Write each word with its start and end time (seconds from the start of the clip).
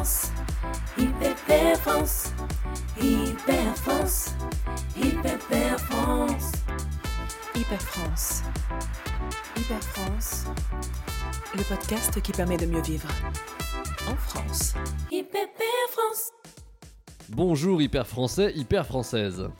France, 0.00 0.32
Hyper 0.96 1.76
France, 1.76 2.32
Hyper 2.98 3.76
France, 3.76 4.34
Hyper 4.96 5.78
France. 5.78 6.52
Hyper 7.54 7.82
France. 7.82 8.42
Hyper 9.58 9.82
France. 9.82 10.46
Le 11.54 11.62
podcast 11.64 12.18
qui 12.22 12.32
permet 12.32 12.56
de 12.56 12.64
mieux 12.64 12.80
vivre. 12.80 13.08
En 14.08 14.16
France. 14.16 14.72
Hyper 15.12 15.48
France. 15.90 16.32
Bonjour 17.28 17.82
hyper 17.82 18.06
français, 18.06 18.54
hyper 18.56 18.86
française. 18.86 19.50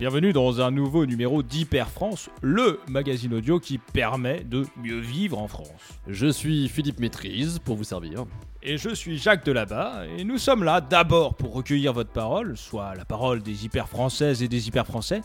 Bienvenue 0.00 0.32
dans 0.32 0.62
un 0.62 0.70
nouveau 0.70 1.04
numéro 1.04 1.42
d'Hyper 1.42 1.90
France, 1.90 2.30
le 2.40 2.80
magazine 2.88 3.34
audio 3.34 3.60
qui 3.60 3.76
permet 3.76 4.42
de 4.44 4.64
mieux 4.82 4.98
vivre 4.98 5.38
en 5.38 5.46
France. 5.46 5.68
Je 6.06 6.26
suis 6.26 6.70
Philippe 6.70 7.00
Maîtrise 7.00 7.58
pour 7.58 7.76
vous 7.76 7.84
servir. 7.84 8.24
Et 8.62 8.78
je 8.78 8.94
suis 8.94 9.18
Jacques 9.18 9.44
Delabat, 9.44 10.06
et 10.16 10.24
nous 10.24 10.38
sommes 10.38 10.64
là 10.64 10.80
d'abord 10.80 11.34
pour 11.34 11.52
recueillir 11.52 11.92
votre 11.92 12.12
parole, 12.12 12.56
soit 12.56 12.94
la 12.94 13.04
parole 13.04 13.42
des 13.42 13.66
hyper 13.66 13.90
françaises 13.90 14.42
et 14.42 14.48
des 14.48 14.68
hyper 14.68 14.86
français, 14.86 15.20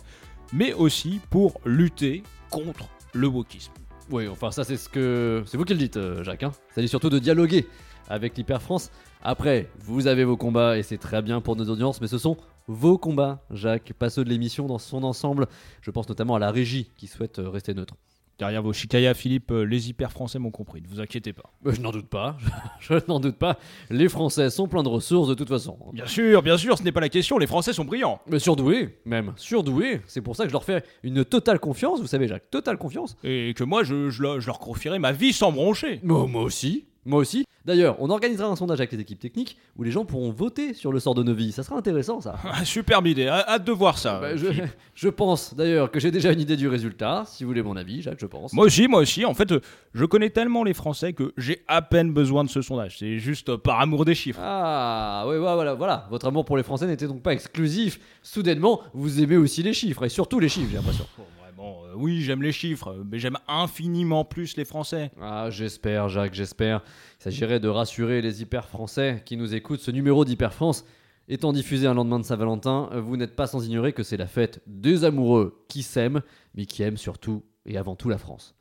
mais 0.52 0.74
aussi 0.74 1.22
pour 1.30 1.62
lutter 1.64 2.24
contre 2.50 2.90
le 3.14 3.28
wokisme. 3.28 3.72
Oui, 4.12 4.28
enfin 4.28 4.52
ça 4.52 4.66
c'est 4.66 4.76
ce 4.76 4.90
que 4.90 5.42
c'est 5.46 5.56
vous 5.56 5.64
qui 5.64 5.72
le 5.72 5.80
dites, 5.80 5.96
euh, 5.96 6.22
Jacques. 6.26 6.44
Hein 6.44 6.52
ça 6.76 6.82
dit 6.82 6.90
surtout 6.90 7.10
de 7.10 7.20
dialoguer 7.20 7.66
avec 8.10 8.36
l'hyper 8.36 8.62
France. 8.62 8.92
Après, 9.24 9.70
vous 9.80 10.08
avez 10.08 10.26
vos 10.26 10.36
combats 10.36 10.78
et 10.78 10.84
c'est 10.84 10.98
très 10.98 11.22
bien 11.22 11.40
pour 11.40 11.56
nos 11.56 11.70
audiences, 11.70 12.02
mais 12.02 12.08
ce 12.08 12.18
sont 12.18 12.36
vos 12.68 12.98
combats, 12.98 13.44
Jacques, 13.52 13.94
pas 13.94 14.10
ceux 14.10 14.24
de 14.24 14.30
l'émission 14.30 14.66
dans 14.68 14.80
son 14.80 15.04
ensemble. 15.04 15.48
Je 15.82 15.92
pense 15.92 16.08
notamment 16.10 16.36
à 16.36 16.40
la 16.40 16.52
régie 16.52 16.90
qui 16.98 17.08
souhaite 17.08 17.40
euh, 17.40 17.50
rester 17.50 17.74
neutre. 17.74 17.96
Derrière 18.38 18.62
vos 18.62 18.74
chicayas, 18.74 19.14
Philippe, 19.14 19.50
euh, 19.52 19.64
les 19.64 19.90
hyper 19.90 20.12
français 20.12 20.40
m'ont 20.40 20.52
compris, 20.52 20.82
ne 20.82 20.88
vous 20.90 21.00
inquiétez 21.00 21.32
pas. 21.32 21.54
Euh, 21.66 21.72
je 21.74 21.80
n'en 21.80 21.92
doute 21.92 22.08
pas, 22.10 22.36
je 22.82 22.96
n'en 23.08 23.22
doute 23.22 23.38
pas. 23.38 23.58
Les 23.90 24.10
Français 24.10 24.50
sont 24.50 24.68
pleins 24.68 24.84
de 24.84 24.90
ressources 24.90 25.30
de 25.30 25.36
toute 25.36 25.48
façon. 25.48 25.78
Bien 25.94 26.06
sûr, 26.06 26.42
bien 26.42 26.58
sûr, 26.58 26.78
ce 26.78 26.84
n'est 26.84 26.92
pas 26.92 27.00
la 27.00 27.08
question, 27.08 27.38
les 27.38 27.48
Français 27.48 27.72
sont 27.72 27.86
brillants. 27.86 28.20
Mais 28.28 28.40
surdoués, 28.40 29.00
même, 29.06 29.32
surdoués. 29.38 30.02
C'est 30.06 30.20
pour 30.22 30.36
ça 30.36 30.44
que 30.44 30.50
je 30.50 30.54
leur 30.54 30.66
fais 30.66 30.84
une 31.04 31.24
totale 31.24 31.60
confiance, 31.62 32.02
vous 32.02 32.08
savez, 32.08 32.28
Jacques, 32.28 32.50
totale 32.52 32.78
confiance. 32.78 33.16
Et 33.24 33.54
que 33.56 33.64
moi, 33.64 33.86
je, 33.86 34.10
je 34.10 34.22
leur- 34.22 34.42
je 34.42 34.48
leur 34.48 34.60
confierai 34.60 35.00
ma 35.00 35.14
vie 35.14 35.32
sans 35.32 35.54
broncher. 35.54 36.02
Moi, 36.04 36.28
moi 36.28 36.42
aussi. 36.44 36.84
Moi 37.06 37.20
aussi. 37.20 37.46
D'ailleurs, 37.66 37.96
on 38.00 38.10
organisera 38.12 38.48
un 38.48 38.56
sondage 38.56 38.80
avec 38.80 38.92
les 38.92 39.00
équipes 39.00 39.20
techniques 39.20 39.58
où 39.76 39.84
les 39.84 39.92
gens 39.92 40.06
pourront 40.06 40.32
voter 40.32 40.74
sur 40.76 40.92
le 40.92 41.00
sort 41.00 41.16
de 41.16 41.24
nos 41.24 41.34
vies. 41.34 41.52
Ça 41.52 41.64
sera 41.64 41.76
intéressant, 41.78 42.22
ça. 42.22 42.36
Ah, 42.44 42.64
Superbe 42.64 43.08
idée, 43.08 43.28
hâte 43.28 43.66
de 43.66 43.72
voir 43.72 43.98
ça. 43.98 44.20
Bah, 44.20 44.36
je, 44.36 44.48
je 44.96 45.10
pense 45.10 45.56
d'ailleurs 45.56 45.90
que 45.90 46.00
j'ai 46.00 46.12
déjà 46.12 46.32
une 46.32 46.40
idée 46.40 46.58
du 46.58 46.68
résultat. 46.68 47.24
Si 47.28 47.44
vous 47.44 47.50
voulez 47.50 47.64
mon 47.64 47.76
avis, 47.76 48.02
Jacques, 48.04 48.20
je 48.20 48.28
pense. 48.28 48.54
Moi 48.54 48.66
aussi, 48.66 48.88
moi 48.88 49.00
aussi. 49.00 49.26
En 49.26 49.34
fait, 49.34 49.52
euh, 49.52 49.62
je 49.94 50.06
connais 50.06 50.30
tellement 50.30 50.64
les 50.64 50.74
Français 50.74 51.14
que 51.14 51.34
j'ai 51.38 51.64
à 51.68 51.82
peine 51.82 52.14
besoin 52.14 52.44
de 52.44 52.50
ce 52.50 52.62
sondage. 52.62 52.98
C'est 53.00 53.18
juste 53.18 53.50
euh, 53.50 53.58
par 53.58 53.80
amour 53.82 54.06
des 54.06 54.16
chiffres. 54.16 54.40
Ah, 54.44 55.26
ouais, 55.28 55.40
voilà, 55.40 55.74
voilà. 55.74 56.08
Votre 56.12 56.28
amour 56.28 56.46
pour 56.46 56.58
les 56.58 56.64
Français 56.64 56.86
n'était 56.86 57.08
donc 57.08 57.24
pas 57.24 57.34
exclusif. 57.34 58.00
Soudainement, 58.22 58.82
vous 58.94 59.22
aimez 59.22 59.38
aussi 59.38 59.64
les 59.64 59.74
chiffres, 59.74 60.06
et 60.06 60.10
surtout 60.10 60.40
les 60.40 60.50
chiffres, 60.50 60.70
j'ai 60.70 60.78
l'impression. 60.78 61.06
Bon, 61.66 61.84
euh, 61.86 61.94
oui, 61.96 62.22
j'aime 62.22 62.44
les 62.44 62.52
chiffres, 62.52 63.04
mais 63.10 63.18
j'aime 63.18 63.40
infiniment 63.48 64.24
plus 64.24 64.56
les 64.56 64.66
Français. 64.66 65.10
Ah, 65.20 65.50
j'espère, 65.50 66.10
Jacques, 66.10 66.36
j'espère. 66.36 66.84
Il 67.20 67.24
s'agirait 67.24 67.60
de 67.60 67.68
rassurer 67.68 68.22
les 68.22 68.44
hyper 68.44 68.70
français 68.70 69.24
qui 69.26 69.36
nous 69.36 69.56
écoutent. 69.56 69.80
Ce 69.80 69.90
numéro 69.90 70.26
d'Hyper 70.26 70.54
France 70.54 70.86
étant 71.28 71.54
diffusé 71.54 71.88
un 71.88 71.96
lendemain 71.96 72.20
de 72.20 72.24
Saint-Valentin, 72.24 72.92
vous 73.00 73.18
n'êtes 73.18 73.36
pas 73.36 73.48
sans 73.48 73.66
ignorer 73.66 73.94
que 73.94 74.04
c'est 74.04 74.16
la 74.16 74.28
fête 74.28 74.62
des 74.68 75.06
amoureux 75.06 75.66
qui 75.68 75.82
s'aiment, 75.82 76.22
mais 76.54 76.68
qui 76.68 76.84
aiment 76.84 76.98
surtout 76.98 77.44
et 77.66 77.80
avant 77.80 77.96
tout 77.96 78.10
la 78.10 78.20
France. 78.20 78.54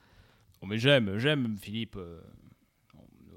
Bon, 0.62 0.66
mais 0.68 0.78
j'aime, 0.78 1.18
j'aime, 1.18 1.58
Philippe. 1.60 1.96
euh, 1.96 2.22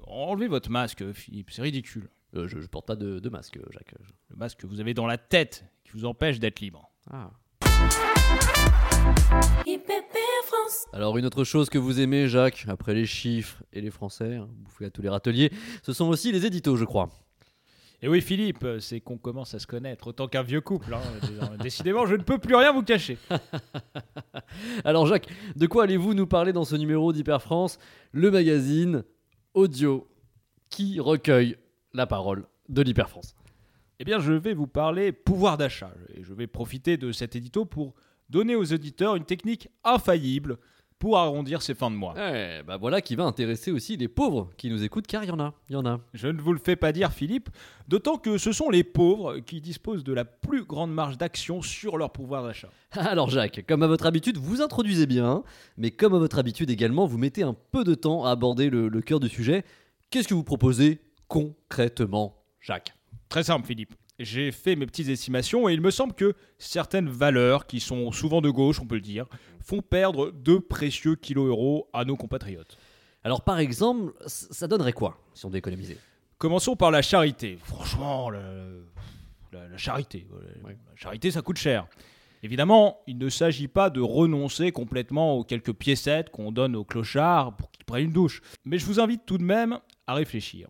enlevez 0.06 0.48
votre 0.48 0.70
masque, 0.70 1.12
Philippe, 1.12 1.50
c'est 1.50 1.60
ridicule. 1.60 2.08
Euh, 2.34 2.48
je, 2.48 2.58
je 2.62 2.66
porte 2.68 2.86
pas 2.86 2.96
de, 2.96 3.18
de 3.18 3.28
masque, 3.28 3.58
Jacques. 3.70 3.94
Le 4.30 4.36
masque 4.36 4.60
que 4.60 4.66
vous 4.66 4.80
avez 4.80 4.94
dans 4.94 5.06
la 5.06 5.18
tête 5.18 5.66
qui 5.84 5.92
vous 5.92 6.06
empêche 6.06 6.38
d'être 6.40 6.60
libre. 6.60 6.90
Ah. 7.10 7.30
Alors 10.92 11.16
une 11.16 11.26
autre 11.26 11.44
chose 11.44 11.70
que 11.70 11.78
vous 11.78 12.00
aimez, 12.00 12.28
Jacques, 12.28 12.64
après 12.66 12.92
les 12.94 13.06
chiffres 13.06 13.62
et 13.72 13.80
les 13.80 13.90
Français, 13.90 14.36
hein, 14.36 14.48
bouffez 14.50 14.86
à 14.86 14.90
tous 14.90 15.00
les 15.02 15.08
râteliers, 15.08 15.52
ce 15.82 15.92
sont 15.92 16.08
aussi 16.08 16.32
les 16.32 16.44
éditos, 16.44 16.76
je 16.76 16.84
crois. 16.84 17.08
Et 18.02 18.08
oui, 18.08 18.20
Philippe, 18.20 18.66
c'est 18.80 19.00
qu'on 19.00 19.18
commence 19.18 19.54
à 19.54 19.58
se 19.58 19.66
connaître 19.66 20.08
autant 20.08 20.28
qu'un 20.28 20.42
vieux 20.42 20.60
couple. 20.60 20.94
hein. 20.94 21.00
Décidément, 21.62 22.06
je 22.06 22.14
ne 22.16 22.22
peux 22.22 22.38
plus 22.38 22.54
rien 22.54 22.72
vous 22.72 22.82
cacher. 22.82 23.18
Alors 24.84 25.06
Jacques, 25.06 25.28
de 25.56 25.66
quoi 25.66 25.84
allez-vous 25.84 26.14
nous 26.14 26.26
parler 26.26 26.52
dans 26.52 26.64
ce 26.64 26.76
numéro 26.76 27.12
d'Hyper 27.12 27.42
France, 27.42 27.78
le 28.12 28.30
magazine 28.30 29.04
audio 29.54 30.08
qui 30.70 31.00
recueille 31.00 31.56
la 31.92 32.06
parole 32.06 32.46
de 32.68 32.82
l'Hyper 32.82 33.08
France? 33.08 33.34
Eh 34.00 34.04
bien, 34.04 34.20
je 34.20 34.32
vais 34.32 34.54
vous 34.54 34.68
parler 34.68 35.10
pouvoir 35.12 35.58
d'achat. 35.58 35.92
Et 36.14 36.22
je 36.22 36.32
vais 36.32 36.46
profiter 36.46 36.96
de 36.96 37.10
cet 37.10 37.34
édito 37.34 37.64
pour 37.64 37.94
donner 38.28 38.54
aux 38.54 38.72
auditeurs 38.72 39.16
une 39.16 39.24
technique 39.24 39.68
infaillible 39.84 40.58
pour 40.98 41.16
arrondir 41.16 41.62
ses 41.62 41.74
fins 41.74 41.90
de 41.90 41.96
mois. 41.96 42.14
Eh, 42.18 42.62
bah 42.66 42.76
voilà 42.76 43.00
qui 43.00 43.14
va 43.14 43.24
intéresser 43.24 43.70
aussi 43.70 43.96
les 43.96 44.08
pauvres 44.08 44.50
qui 44.56 44.68
nous 44.68 44.82
écoutent, 44.82 45.06
car 45.06 45.22
il 45.22 45.28
y 45.28 45.30
en 45.30 45.38
a, 45.38 45.54
il 45.68 45.74
y 45.74 45.76
en 45.76 45.86
a. 45.86 46.00
Je 46.12 46.26
ne 46.26 46.40
vous 46.40 46.52
le 46.52 46.58
fais 46.58 46.76
pas 46.76 46.92
dire, 46.92 47.12
Philippe, 47.12 47.50
d'autant 47.86 48.16
que 48.18 48.36
ce 48.36 48.52
sont 48.52 48.68
les 48.68 48.82
pauvres 48.82 49.38
qui 49.38 49.60
disposent 49.60 50.02
de 50.02 50.12
la 50.12 50.24
plus 50.24 50.64
grande 50.64 50.92
marge 50.92 51.16
d'action 51.16 51.62
sur 51.62 51.98
leur 51.98 52.10
pouvoir 52.10 52.42
d'achat. 52.42 52.70
Alors 52.92 53.30
Jacques, 53.30 53.64
comme 53.68 53.82
à 53.82 53.86
votre 53.86 54.06
habitude, 54.06 54.38
vous 54.38 54.60
introduisez 54.60 55.06
bien, 55.06 55.44
mais 55.76 55.90
comme 55.92 56.14
à 56.14 56.18
votre 56.18 56.38
habitude 56.38 56.70
également, 56.70 57.06
vous 57.06 57.18
mettez 57.18 57.44
un 57.44 57.54
peu 57.70 57.84
de 57.84 57.94
temps 57.94 58.24
à 58.24 58.30
aborder 58.30 58.68
le, 58.68 58.88
le 58.88 59.00
cœur 59.00 59.20
du 59.20 59.28
sujet. 59.28 59.64
Qu'est-ce 60.10 60.26
que 60.26 60.34
vous 60.34 60.44
proposez 60.44 61.00
concrètement, 61.28 62.42
Jacques? 62.60 62.92
Très 63.28 63.44
simple, 63.44 63.66
Philippe. 63.66 63.94
J'ai 64.18 64.50
fait 64.50 64.74
mes 64.74 64.86
petites 64.86 65.08
estimations 65.08 65.68
et 65.68 65.74
il 65.74 65.80
me 65.80 65.92
semble 65.92 66.12
que 66.12 66.34
certaines 66.58 67.08
valeurs, 67.08 67.66
qui 67.66 67.78
sont 67.78 68.10
souvent 68.10 68.40
de 68.40 68.50
gauche, 68.50 68.80
on 68.80 68.86
peut 68.86 68.96
le 68.96 69.00
dire, 69.00 69.26
font 69.60 69.80
perdre 69.80 70.32
de 70.32 70.58
précieux 70.58 71.14
kilos-euros 71.14 71.88
à 71.92 72.04
nos 72.04 72.16
compatriotes. 72.16 72.76
Alors 73.22 73.42
par 73.42 73.60
exemple, 73.60 74.12
ça 74.26 74.66
donnerait 74.66 74.92
quoi 74.92 75.18
si 75.34 75.44
on 75.44 75.48
devait 75.48 75.58
économiser? 75.58 75.98
Commençons 76.38 76.74
par 76.74 76.90
la 76.90 77.02
charité. 77.02 77.58
Franchement, 77.62 78.30
la 78.30 78.40
charité. 79.76 80.26
La 80.64 80.74
charité, 80.96 81.30
ça 81.30 81.42
coûte 81.42 81.58
cher. 81.58 81.86
Évidemment, 82.42 83.00
il 83.06 83.18
ne 83.18 83.28
s'agit 83.28 83.68
pas 83.68 83.90
de 83.90 84.00
renoncer 84.00 84.70
complètement 84.72 85.34
aux 85.34 85.44
quelques 85.44 85.72
piécettes 85.72 86.30
qu'on 86.30 86.52
donne 86.52 86.76
aux 86.76 86.84
clochards 86.84 87.56
pour 87.56 87.70
qu'ils 87.70 87.84
prennent 87.84 88.04
une 88.04 88.12
douche. 88.12 88.40
Mais 88.64 88.78
je 88.78 88.86
vous 88.86 89.00
invite 89.00 89.26
tout 89.26 89.38
de 89.38 89.44
même 89.44 89.78
à 90.06 90.14
réfléchir. 90.14 90.68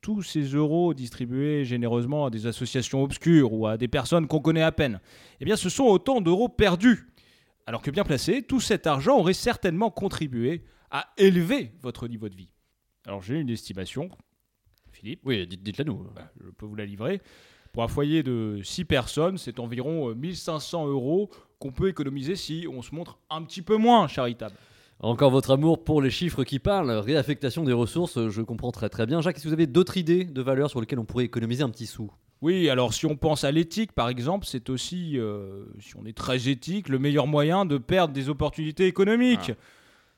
Tous 0.00 0.22
ces 0.22 0.42
euros 0.54 0.94
distribués 0.94 1.64
généreusement 1.64 2.26
à 2.26 2.30
des 2.30 2.46
associations 2.46 3.02
obscures 3.02 3.52
ou 3.52 3.66
à 3.66 3.76
des 3.76 3.88
personnes 3.88 4.26
qu'on 4.28 4.40
connaît 4.40 4.62
à 4.62 4.72
peine, 4.72 5.00
eh 5.40 5.44
bien 5.44 5.56
ce 5.56 5.68
sont 5.68 5.84
autant 5.84 6.20
d'euros 6.20 6.48
perdus. 6.48 7.08
Alors 7.66 7.82
que 7.82 7.90
bien 7.90 8.04
placé, 8.04 8.42
tout 8.42 8.60
cet 8.60 8.86
argent 8.86 9.18
aurait 9.18 9.34
certainement 9.34 9.90
contribué 9.90 10.64
à 10.90 11.08
élever 11.18 11.72
votre 11.82 12.06
niveau 12.08 12.28
de 12.28 12.36
vie. 12.36 12.50
Alors 13.06 13.22
j'ai 13.22 13.38
une 13.40 13.50
estimation, 13.50 14.08
Philippe. 14.92 15.20
Oui, 15.24 15.46
dites- 15.46 15.62
dites-la 15.62 15.84
nous. 15.84 16.06
Bah, 16.14 16.30
je 16.42 16.48
peux 16.50 16.64
vous 16.66 16.76
la 16.76 16.86
livrer. 16.86 17.20
Pour 17.72 17.82
un 17.82 17.88
foyer 17.88 18.22
de 18.22 18.60
6 18.62 18.84
personnes, 18.86 19.36
c'est 19.36 19.58
environ 19.60 20.10
euh, 20.10 20.14
1500 20.14 20.86
euros 20.86 21.30
qu'on 21.58 21.72
peut 21.72 21.88
économiser 21.88 22.36
si 22.36 22.66
on 22.72 22.80
se 22.82 22.94
montre 22.94 23.18
un 23.30 23.42
petit 23.42 23.62
peu 23.62 23.76
moins 23.76 24.06
charitable. 24.08 24.54
Encore 25.00 25.30
votre 25.30 25.52
amour 25.52 25.84
pour 25.84 26.02
les 26.02 26.10
chiffres 26.10 26.42
qui 26.42 26.58
parlent, 26.58 26.90
réaffectation 26.90 27.62
des 27.62 27.72
ressources, 27.72 28.28
je 28.28 28.42
comprends 28.42 28.72
très 28.72 28.88
très 28.88 29.06
bien. 29.06 29.20
Jacques, 29.20 29.36
est-ce 29.36 29.44
que 29.44 29.48
vous 29.48 29.54
avez 29.54 29.68
d'autres 29.68 29.96
idées 29.96 30.24
de 30.24 30.42
valeurs 30.42 30.70
sur 30.70 30.80
lesquelles 30.80 30.98
on 30.98 31.04
pourrait 31.04 31.24
économiser 31.24 31.62
un 31.62 31.70
petit 31.70 31.86
sou? 31.86 32.10
Oui, 32.40 32.68
alors 32.68 32.92
si 32.94 33.06
on 33.06 33.16
pense 33.16 33.44
à 33.44 33.52
l'éthique, 33.52 33.92
par 33.92 34.08
exemple, 34.08 34.46
c'est 34.46 34.70
aussi, 34.70 35.18
euh, 35.18 35.64
si 35.80 35.96
on 35.96 36.04
est 36.04 36.16
très 36.16 36.48
éthique, 36.48 36.88
le 36.88 36.98
meilleur 36.98 37.26
moyen 37.28 37.64
de 37.64 37.78
perdre 37.78 38.12
des 38.12 38.28
opportunités 38.28 38.86
économiques. 38.86 39.52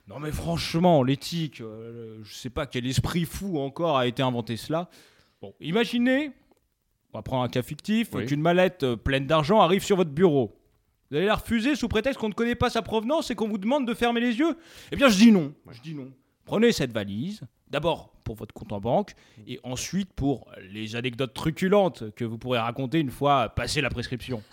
Non 0.09 0.19
mais 0.19 0.33
franchement, 0.33 1.03
l'éthique, 1.03 1.61
euh, 1.61 2.19
je 2.23 2.35
sais 2.35 2.51
pas 2.51 2.67
quel 2.67 2.87
esprit 2.87 3.27
fou 3.27 3.59
encore 3.59 3.97
a 3.99 4.07
été 4.07 4.23
inventé 4.23 4.57
cela. 4.57 4.89
Bon, 5.41 5.55
imaginez, 5.61 6.33
on 7.13 7.19
va 7.19 7.23
prendre 7.23 7.43
un 7.43 7.49
cas 7.49 7.63
fictif, 7.63 8.09
Oui. 8.15 8.27
qu'une 8.27 8.41
mallette 8.41 8.83
euh, 8.83 8.97
pleine 8.97 9.27
d'argent 9.27 9.61
arrive 9.61 9.85
sur 9.85 9.97
votre 9.97 10.11
bureau. 10.11 10.57
Vous 11.11 11.17
allez 11.17 11.27
la 11.27 11.35
refuser 11.35 11.75
sous 11.75 11.89
prétexte 11.89 12.21
qu'on 12.21 12.29
ne 12.29 12.35
connaît 12.35 12.55
pas 12.55 12.71
sa 12.71 12.83
provenance 12.83 13.31
et 13.31 13.35
qu'on 13.35 13.49
vous 13.49 13.59
demande 13.59 13.87
de 13.87 13.95
fermer 13.95 14.21
les 14.21 14.39
yeux 14.39 14.57
Eh 14.93 14.97
bien, 14.97 15.09
je 15.09 15.17
dis 15.19 15.33
non. 15.33 15.53
Je 15.71 15.81
dis 15.81 15.95
non. 15.95 16.13
Prenez 16.45 16.73
cette 16.73 16.93
valise, 16.93 17.43
d'abord 17.69 18.13
pour 18.25 18.35
votre 18.37 18.53
compte 18.55 18.73
en 18.73 18.81
banque, 18.81 19.13
et 19.47 19.59
ensuite 19.65 20.13
pour 20.13 20.51
les 20.73 20.95
anecdotes 20.97 21.35
truculentes 21.35 22.13
que 22.15 22.25
vous 22.25 22.39
pourrez 22.39 22.59
raconter 22.59 23.01
une 23.01 23.11
fois 23.11 23.49
passé 23.51 23.81
la 23.81 23.91
prescription. 23.91 24.43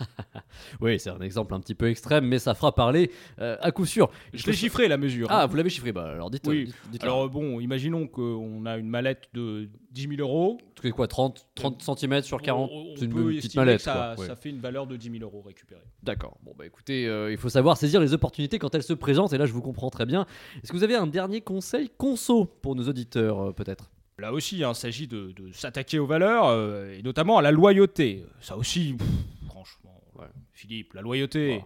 Oui, 0.80 0.98
c'est 0.98 1.10
un 1.10 1.20
exemple 1.20 1.54
un 1.54 1.60
petit 1.60 1.74
peu 1.76 1.88
extrême, 1.88 2.24
mais 2.26 2.38
ça 2.40 2.54
fera 2.54 2.74
parler 2.74 3.12
euh, 3.40 3.56
à 3.60 3.70
coup 3.70 3.86
sûr. 3.86 4.10
Je 4.34 4.44
l'ai 4.46 4.52
chiffré 4.52 4.88
la 4.88 4.96
mesure. 4.96 5.28
Ah, 5.30 5.42
hein. 5.42 5.46
vous 5.46 5.54
l'avez 5.54 5.70
chiffré 5.70 5.92
Bah 5.92 6.10
alors 6.10 6.30
dites. 6.30 6.44
Oui. 6.48 6.64
dites- 6.66 6.74
dites 6.90 7.04
Alors 7.04 7.24
euh, 7.24 7.28
bon, 7.28 7.60
imaginons 7.60 8.08
qu'on 8.08 8.66
a 8.66 8.76
une 8.76 8.88
mallette 8.88 9.28
de 9.34 9.68
10 10.06 10.16
000 10.16 10.20
euros. 10.20 10.58
c'est 10.80 10.90
quoi 10.90 11.08
30, 11.08 11.46
30 11.56 11.82
cm 11.98 12.22
sur 12.22 12.40
40 12.40 12.70
On- 12.72 12.76
on 12.92 12.96
C'est 12.96 13.04
une 13.06 13.12
petite 13.12 13.54
mallette. 13.56 13.80
ça, 13.80 14.12
quoi. 14.14 14.20
Ouais. 14.22 14.26
ça 14.28 14.36
fait 14.36 14.50
une 14.50 14.60
valeur 14.60 14.86
de 14.86 14.96
10 14.96 15.10
000 15.10 15.22
euros 15.24 15.42
récupérée. 15.42 15.82
D'accord. 16.02 16.38
Bon, 16.44 16.52
bah 16.56 16.64
écoutez, 16.66 17.06
euh, 17.08 17.32
il 17.32 17.36
faut 17.38 17.48
savoir 17.48 17.76
saisir 17.76 18.00
les 18.00 18.12
opportunités 18.14 18.58
quand 18.60 18.74
elles 18.74 18.82
se 18.84 18.92
présentent, 18.92 19.32
et 19.32 19.38
là 19.38 19.46
je 19.46 19.52
vous 19.52 19.62
comprends 19.62 19.90
très 19.90 20.06
bien. 20.06 20.26
Est-ce 20.62 20.70
que 20.70 20.76
vous 20.76 20.84
avez 20.84 20.94
un 20.94 21.06
dernier 21.08 21.40
conseil 21.40 21.90
conso 21.96 22.44
pour 22.44 22.76
nos 22.76 22.84
auditeurs, 22.88 23.40
euh, 23.48 23.52
peut-être? 23.52 23.90
Là 24.18 24.32
aussi, 24.32 24.62
hein, 24.64 24.72
il 24.72 24.76
s'agit 24.76 25.06
de, 25.06 25.32
de 25.32 25.52
s'attaquer 25.52 25.98
aux 25.98 26.06
valeurs, 26.06 26.46
euh, 26.46 26.96
et 26.96 27.02
notamment 27.02 27.38
à 27.38 27.42
la 27.42 27.50
loyauté. 27.50 28.24
Ça 28.40 28.56
aussi, 28.56 28.94
pff, 28.94 29.06
franchement, 29.48 30.00
Ouais. 30.18 30.26
Philippe, 30.52 30.94
la 30.94 31.02
loyauté. 31.02 31.48
Ouais. 31.50 31.64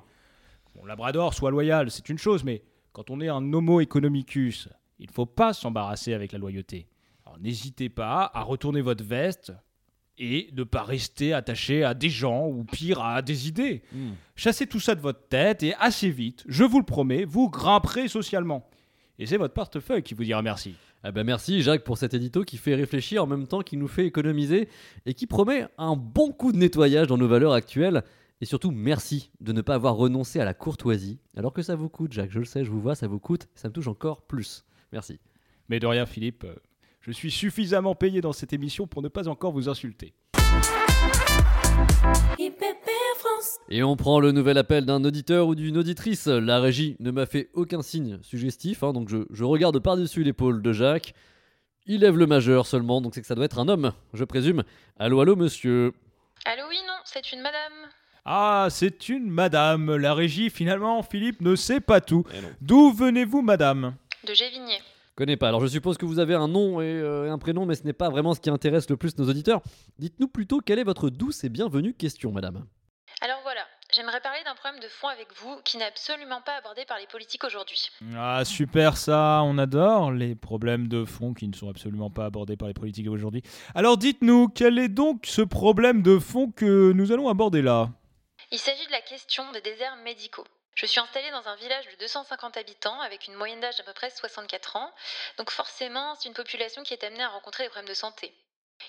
Bon, 0.74 0.84
Labrador, 0.86 1.32
soit 1.34 1.50
loyal, 1.50 1.90
c'est 1.90 2.08
une 2.08 2.18
chose, 2.18 2.44
mais 2.44 2.62
quand 2.92 3.10
on 3.10 3.20
est 3.20 3.28
un 3.28 3.52
homo 3.52 3.80
economicus, 3.80 4.68
il 4.98 5.06
ne 5.08 5.12
faut 5.12 5.26
pas 5.26 5.52
s'embarrasser 5.54 6.12
avec 6.14 6.32
la 6.32 6.38
loyauté. 6.38 6.86
Alors 7.32 7.42
n'hésitez 7.42 7.88
pas 7.88 8.30
à 8.34 8.42
retourner 8.42 8.82
votre 8.82 9.02
veste 9.02 9.54
et 10.18 10.50
ne 10.52 10.64
pas 10.64 10.82
rester 10.82 11.32
attaché 11.32 11.82
à 11.82 11.94
des 11.94 12.10
gens 12.10 12.46
ou 12.46 12.62
pire 12.64 13.02
à 13.02 13.22
des 13.22 13.48
idées. 13.48 13.82
Chassez 14.36 14.66
tout 14.66 14.80
ça 14.80 14.94
de 14.94 15.00
votre 15.00 15.28
tête 15.28 15.62
et 15.62 15.74
assez 15.76 16.10
vite, 16.10 16.44
je 16.46 16.62
vous 16.62 16.78
le 16.78 16.84
promets, 16.84 17.24
vous 17.24 17.48
grimperez 17.48 18.08
socialement. 18.08 18.68
Et 19.18 19.24
c'est 19.24 19.38
votre 19.38 19.54
portefeuille 19.54 20.02
qui 20.02 20.12
vous 20.12 20.24
dira 20.24 20.42
merci. 20.42 20.74
Eh 21.06 21.10
ben 21.10 21.24
merci 21.24 21.62
Jacques 21.62 21.84
pour 21.84 21.96
cet 21.96 22.12
édito 22.12 22.44
qui 22.44 22.58
fait 22.58 22.74
réfléchir 22.74 23.24
en 23.24 23.26
même 23.26 23.46
temps 23.46 23.62
qu'il 23.62 23.78
nous 23.78 23.88
fait 23.88 24.04
économiser 24.04 24.68
et 25.06 25.14
qui 25.14 25.26
promet 25.26 25.66
un 25.78 25.96
bon 25.96 26.32
coup 26.32 26.52
de 26.52 26.58
nettoyage 26.58 27.06
dans 27.06 27.16
nos 27.16 27.28
valeurs 27.28 27.54
actuelles. 27.54 28.02
Et 28.42 28.44
surtout, 28.44 28.72
merci 28.72 29.30
de 29.40 29.52
ne 29.52 29.62
pas 29.62 29.76
avoir 29.76 29.96
renoncé 29.96 30.38
à 30.38 30.44
la 30.44 30.52
courtoisie, 30.52 31.18
alors 31.34 31.54
que 31.54 31.62
ça 31.62 31.76
vous 31.76 31.88
coûte, 31.88 32.12
Jacques, 32.12 32.32
je 32.32 32.40
le 32.40 32.44
sais, 32.44 32.62
je 32.62 32.70
vous 32.70 32.80
vois, 32.80 32.94
ça 32.94 33.06
vous 33.06 33.20
coûte, 33.20 33.48
ça 33.54 33.68
me 33.68 33.72
touche 33.72 33.88
encore 33.88 34.20
plus. 34.20 34.66
Merci. 34.92 35.18
Mais 35.68 35.78
de 35.78 35.86
rien, 35.86 36.04
Philippe, 36.06 36.44
je 37.02 37.10
suis 37.12 37.30
suffisamment 37.30 37.94
payé 37.94 38.20
dans 38.20 38.32
cette 38.32 38.52
émission 38.52 38.86
pour 38.86 39.02
ne 39.02 39.08
pas 39.08 39.28
encore 39.28 39.52
vous 39.52 39.68
insulter. 39.68 40.14
Et 43.68 43.82
on 43.82 43.96
prend 43.96 44.20
le 44.20 44.32
nouvel 44.32 44.58
appel 44.58 44.86
d'un 44.86 45.04
auditeur 45.04 45.48
ou 45.48 45.54
d'une 45.54 45.78
auditrice. 45.78 46.26
La 46.26 46.60
régie 46.60 46.96
ne 47.00 47.10
m'a 47.10 47.26
fait 47.26 47.50
aucun 47.54 47.82
signe 47.82 48.18
suggestif, 48.22 48.82
hein, 48.82 48.92
donc 48.92 49.08
je, 49.08 49.18
je 49.30 49.44
regarde 49.44 49.78
par-dessus 49.80 50.22
l'épaule 50.22 50.62
de 50.62 50.72
Jacques. 50.72 51.14
Il 51.86 52.00
lève 52.00 52.16
le 52.16 52.26
majeur 52.26 52.66
seulement, 52.66 53.00
donc 53.00 53.14
c'est 53.14 53.20
que 53.20 53.26
ça 53.26 53.34
doit 53.34 53.46
être 53.46 53.58
un 53.58 53.68
homme, 53.68 53.92
je 54.14 54.24
présume. 54.24 54.62
Allô, 54.98 55.20
allô, 55.20 55.34
monsieur. 55.34 55.92
Allô, 56.44 56.62
oui, 56.68 56.76
non, 56.86 56.94
c'est 57.04 57.32
une 57.32 57.40
madame. 57.40 57.72
Ah, 58.24 58.68
c'est 58.70 59.08
une 59.08 59.28
madame. 59.28 59.96
La 59.96 60.14
régie, 60.14 60.48
finalement, 60.50 61.02
Philippe 61.02 61.40
ne 61.40 61.56
sait 61.56 61.80
pas 61.80 62.00
tout. 62.00 62.24
Eh. 62.32 62.38
D'où 62.60 62.92
venez-vous, 62.92 63.42
madame? 63.42 63.96
De 64.28 64.32
Gévigné. 64.32 64.78
Connais 65.14 65.36
pas. 65.36 65.48
Alors 65.48 65.60
je 65.60 65.66
suppose 65.66 65.98
que 65.98 66.06
vous 66.06 66.18
avez 66.18 66.34
un 66.34 66.48
nom 66.48 66.80
et 66.80 66.86
euh, 66.86 67.30
un 67.30 67.38
prénom, 67.38 67.66
mais 67.66 67.74
ce 67.74 67.84
n'est 67.84 67.92
pas 67.92 68.08
vraiment 68.08 68.34
ce 68.34 68.40
qui 68.40 68.48
intéresse 68.48 68.88
le 68.88 68.96
plus 68.96 69.18
nos 69.18 69.28
auditeurs. 69.28 69.60
Dites-nous 69.98 70.28
plutôt 70.28 70.60
quelle 70.60 70.78
est 70.78 70.84
votre 70.84 71.10
douce 71.10 71.44
et 71.44 71.50
bienvenue 71.50 71.92
question, 71.92 72.32
madame. 72.32 72.66
Alors 73.20 73.38
voilà, 73.42 73.60
j'aimerais 73.92 74.22
parler 74.22 74.38
d'un 74.46 74.54
problème 74.54 74.80
de 74.80 74.88
fond 74.88 75.08
avec 75.08 75.28
vous 75.36 75.54
qui 75.64 75.76
n'est 75.76 75.84
absolument 75.84 76.40
pas 76.40 76.56
abordé 76.56 76.86
par 76.86 76.98
les 76.98 77.06
politiques 77.06 77.44
aujourd'hui. 77.44 77.90
Ah, 78.16 78.42
super 78.46 78.96
ça, 78.96 79.42
on 79.44 79.58
adore 79.58 80.12
les 80.12 80.34
problèmes 80.34 80.88
de 80.88 81.04
fond 81.04 81.34
qui 81.34 81.46
ne 81.46 81.54
sont 81.54 81.68
absolument 81.68 82.10
pas 82.10 82.24
abordés 82.24 82.56
par 82.56 82.68
les 82.68 82.74
politiques 82.74 83.10
aujourd'hui. 83.10 83.42
Alors 83.74 83.98
dites-nous, 83.98 84.48
quel 84.48 84.78
est 84.78 84.88
donc 84.88 85.26
ce 85.26 85.42
problème 85.42 86.00
de 86.00 86.18
fond 86.18 86.50
que 86.50 86.92
nous 86.92 87.12
allons 87.12 87.28
aborder 87.28 87.60
là? 87.60 87.90
Il 88.50 88.58
s'agit 88.58 88.86
de 88.86 88.92
la 88.92 89.02
question 89.02 89.44
des 89.52 89.60
déserts 89.60 89.96
médicaux. 90.04 90.44
Je 90.74 90.86
suis 90.86 91.00
installée 91.00 91.30
dans 91.30 91.48
un 91.50 91.56
village 91.56 91.84
de 91.92 91.98
250 92.00 92.56
habitants 92.56 92.98
avec 93.00 93.26
une 93.28 93.34
moyenne 93.34 93.60
d'âge 93.60 93.76
d'à 93.76 93.82
peu 93.84 93.92
près 93.92 94.08
64 94.10 94.76
ans, 94.76 94.90
donc 95.38 95.50
forcément 95.50 96.14
c'est 96.18 96.28
une 96.28 96.34
population 96.34 96.82
qui 96.82 96.94
est 96.94 97.04
amenée 97.04 97.22
à 97.22 97.28
rencontrer 97.28 97.64
des 97.64 97.68
problèmes 97.68 97.88
de 97.90 97.94
santé. 97.94 98.32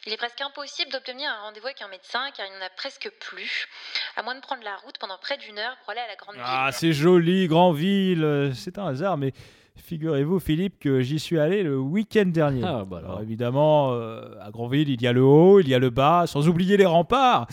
Il 0.07 0.13
est 0.13 0.17
presque 0.17 0.41
impossible 0.41 0.91
d'obtenir 0.91 1.29
un 1.29 1.41
rendez-vous 1.43 1.67
avec 1.67 1.81
un 1.81 1.87
médecin 1.89 2.31
car 2.35 2.47
il 2.47 2.51
n'y 2.51 2.57
en 2.57 2.65
a 2.65 2.69
presque 2.69 3.11
plus, 3.19 3.67
à 4.15 4.23
moins 4.23 4.33
de 4.33 4.39
prendre 4.39 4.63
la 4.63 4.75
route 4.77 4.97
pendant 4.97 5.17
près 5.19 5.37
d'une 5.37 5.59
heure 5.59 5.75
pour 5.83 5.91
aller 5.91 5.99
à 5.99 6.07
la 6.07 6.15
grande 6.15 6.35
Ah, 6.41 6.67
ville. 6.69 6.73
c'est 6.79 6.93
joli, 6.93 7.47
Grandville, 7.47 8.23
euh, 8.23 8.53
c'est 8.53 8.77
un 8.79 8.87
hasard, 8.87 9.17
mais 9.17 9.33
figurez-vous, 9.75 10.39
Philippe, 10.39 10.79
que 10.79 11.01
j'y 11.01 11.19
suis 11.19 11.37
allé 11.37 11.63
le 11.63 11.77
week-end 11.77 12.25
dernier. 12.25 12.63
Ah, 12.65 12.85
bah 12.85 12.99
Alors 12.99 13.11
alors. 13.11 13.21
évidemment, 13.21 13.91
euh, 13.93 14.33
à 14.41 14.49
Grandville, 14.51 14.89
il 14.89 15.01
y 15.01 15.05
a 15.07 15.11
le 15.11 15.21
haut, 15.23 15.59
il 15.59 15.67
y 15.67 15.75
a 15.75 15.79
le 15.79 15.89
bas, 15.89 16.25
sans 16.27 16.47
oublier 16.47 16.77
les 16.77 16.85
remparts. 16.87 17.45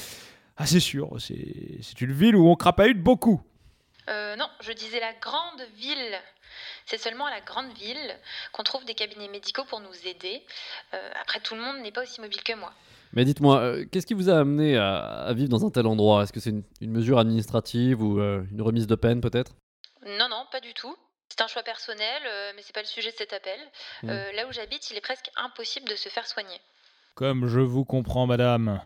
Ah, 0.57 0.67
c'est 0.67 0.81
sûr, 0.81 1.11
c'est 1.19 1.79
c'est 1.83 2.01
une 2.01 2.13
ville 2.13 2.37
où 2.37 2.49
on 2.49 2.55
crapahute 2.55 3.03
beaucoup. 3.03 3.43
Euh, 4.11 4.37
non, 4.37 4.49
je 4.61 4.73
disais 4.73 5.01
la 5.01 5.13
grande 5.15 5.63
ville. 5.77 6.19
C'est 6.87 6.99
seulement 6.99 7.27
à 7.27 7.31
la 7.31 7.41
grande 7.41 7.73
ville 7.75 8.17
qu'on 8.53 8.65
trouve 8.65 8.85
des 8.85 8.95
cabinets 8.95 9.29
médicaux 9.29 9.65
pour 9.65 9.81
nous 9.81 9.95
aider. 10.07 10.43
Euh, 10.95 11.11
après, 11.21 11.41
tout 11.41 11.55
le 11.55 11.61
monde 11.61 11.79
n'est 11.79 11.93
pas 11.93 12.03
aussi 12.03 12.21
mobile 12.21 12.43
que 12.43 12.55
moi. 12.55 12.73
Mais 13.13 13.25
dites-moi, 13.25 13.59
euh, 13.61 13.87
qu'est-ce 13.91 14.07
qui 14.07 14.15
vous 14.15 14.31
a 14.31 14.39
amené 14.39 14.77
à, 14.77 14.99
à 14.99 15.33
vivre 15.33 15.49
dans 15.49 15.65
un 15.65 15.71
tel 15.71 15.87
endroit? 15.87 16.23
Est-ce 16.23 16.33
que 16.33 16.41
c'est 16.41 16.51
une, 16.51 16.65
une 16.81 16.91
mesure 16.91 17.19
administrative 17.19 18.03
ou 18.03 18.21
euh, 18.21 18.43
une 18.51 18.63
remise 18.63 18.87
de 18.87 18.95
peine 18.95 19.21
peut-être? 19.21 19.53
Non, 20.07 20.29
non, 20.29 20.47
pas 20.51 20.61
du 20.61 20.75
tout. 20.75 20.97
C'est 21.29 21.43
un 21.43 21.47
choix 21.47 21.63
personnel, 21.63 22.23
euh, 22.27 22.53
mais 22.57 22.63
c'est 22.63 22.75
pas 22.75 22.81
le 22.81 22.87
sujet 22.87 23.13
de 23.13 23.17
cet 23.17 23.33
appel. 23.33 23.59
Mm. 24.03 24.11
Euh, 24.11 24.33
là 24.33 24.47
où 24.49 24.53
j'habite, 24.53 24.91
il 24.91 24.97
est 24.97 25.01
presque 25.01 25.31
impossible 25.37 25.89
de 25.89 25.95
se 25.95 26.09
faire 26.09 26.27
soigner. 26.27 26.61
Comme 27.15 27.47
je 27.47 27.61
vous 27.61 27.85
comprends, 27.85 28.27
madame. 28.27 28.81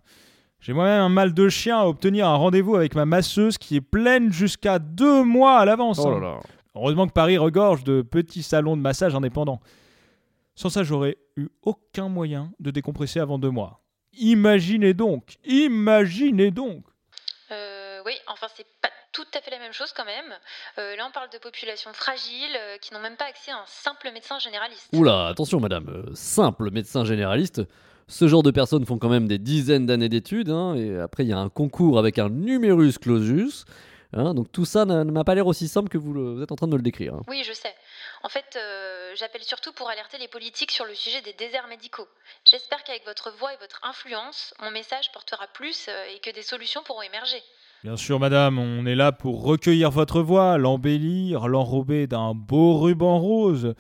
J'ai 0.65 0.73
moi-même 0.73 1.03
un 1.03 1.09
mal 1.11 1.35
de 1.35 1.51
chien 1.51 1.79
à 1.79 1.85
obtenir 1.85 2.27
un 2.27 2.37
rendez-vous 2.37 2.75
avec 2.75 2.95
ma 2.95 3.05
masseuse 3.05 3.59
qui 3.59 3.77
est 3.77 3.83
pleine 3.83 4.33
jusqu'à 4.33 4.79
deux 4.79 5.23
mois 5.23 5.59
à 5.59 5.67
l'avance. 5.67 5.99
Oh 6.01 6.09
hein. 6.09 6.19
là 6.19 6.27
là. 6.27 6.41
Heureusement 6.75 7.07
que 7.07 7.13
Paris 7.13 7.37
regorge 7.37 7.85
de 7.85 8.01
petits 8.01 8.43
salons 8.43 8.75
de 8.75 8.81
massage 8.81 9.15
indépendants. 9.15 9.61
Sans 10.55 10.71
ça, 10.71 10.83
j'aurais 10.83 11.19
eu 11.37 11.49
aucun 11.61 12.09
moyen 12.09 12.51
de 12.61 12.71
décompresser 12.71 13.21
avant 13.21 13.39
deux 13.39 13.51
mois. 13.51 13.83
Imaginez 14.15 14.95
donc, 14.95 15.35
imaginez 15.45 16.51
donc. 16.51 16.83
Euh, 17.51 18.01
oui, 18.07 18.15
enfin, 18.27 18.47
c'est 18.57 18.67
pas 18.81 18.89
tout 19.13 19.27
à 19.35 19.43
fait 19.43 19.51
la 19.51 19.59
même 19.59 19.75
chose 19.75 19.93
quand 19.95 20.07
même. 20.07 20.33
Euh, 20.79 20.97
là, 20.97 21.07
on 21.07 21.11
parle 21.11 21.29
de 21.29 21.37
populations 21.37 21.93
fragiles 21.93 22.57
euh, 22.57 22.79
qui 22.79 22.95
n'ont 22.95 23.01
même 23.01 23.17
pas 23.17 23.27
accès 23.27 23.51
à 23.51 23.57
un 23.57 23.67
simple 23.67 24.11
médecin 24.15 24.39
généraliste. 24.39 24.89
Oula, 24.95 25.27
attention 25.29 25.61
madame, 25.61 26.07
simple 26.15 26.71
médecin 26.71 27.05
généraliste. 27.05 27.61
Ce 28.07 28.29
genre 28.29 28.43
de 28.43 28.51
personnes 28.51 28.85
font 28.85 28.99
quand 28.99 29.09
même 29.09 29.27
des 29.27 29.39
dizaines 29.39 29.87
d'années 29.87 30.09
d'études, 30.11 30.51
hein, 30.51 30.75
et 30.75 30.99
après 30.99 31.25
il 31.25 31.31
y 31.31 31.33
a 31.33 31.39
un 31.39 31.49
concours 31.49 31.99
avec 31.99 32.19
un 32.19 32.29
numerus 32.29 32.99
clausus. 32.99 33.65
hein, 34.17 34.33
donc 34.35 34.53
tout 34.53 34.65
ça 34.65 34.85
n'a- 34.85 35.03
ne 35.03 35.11
m'a 35.11 35.25
pas 35.25 35.35
l'air 35.35 35.47
aussi 35.49 35.67
simple 35.67 35.89
que 35.89 35.99
vous, 35.99 36.13
le- 36.13 36.35
vous 36.35 36.43
êtes 36.43 36.53
en 36.53 36.55
train 36.57 36.69
de 36.69 36.73
me 36.73 36.77
le 36.77 36.83
décrire. 36.85 37.15
hein. 37.15 37.23
Oui, 37.27 37.43
je 37.45 37.53
sais. 37.53 37.75
En 38.23 38.29
fait, 38.29 38.45
euh, 38.57 39.11
j'appelle 39.17 39.43
surtout 39.43 39.73
pour 39.73 39.89
alerter 39.91 40.19
les 40.19 40.29
politiques 40.29 40.71
sur 40.71 40.85
le 40.85 40.95
sujet 40.95 41.21
des 41.23 41.33
déserts 41.33 41.67
médicaux. 41.69 42.07
J'espère 42.45 42.85
qu'avec 42.85 43.05
votre 43.07 43.33
voix 43.41 43.53
et 43.53 43.57
votre 43.61 43.81
influence, 43.83 44.55
mon 44.63 44.71
message 44.71 45.11
portera 45.13 45.47
plus 45.53 45.87
euh, 45.89 46.15
et 46.15 46.21
que 46.21 46.33
des 46.33 46.43
solutions 46.43 46.83
pourront 46.85 47.03
émerger. 47.03 47.43
Bien 47.83 47.97
sûr, 47.97 48.21
madame, 48.21 48.59
on 48.61 48.87
est 48.87 48.95
là 48.95 49.11
pour 49.11 49.43
recueillir 49.43 49.91
votre 49.91 50.21
voix, 50.23 50.59
l'embellir, 50.59 51.49
l'enrober 51.49 52.07
d'un 52.07 52.35
beau 52.35 52.79
ruban 52.79 53.19
rose. 53.19 53.75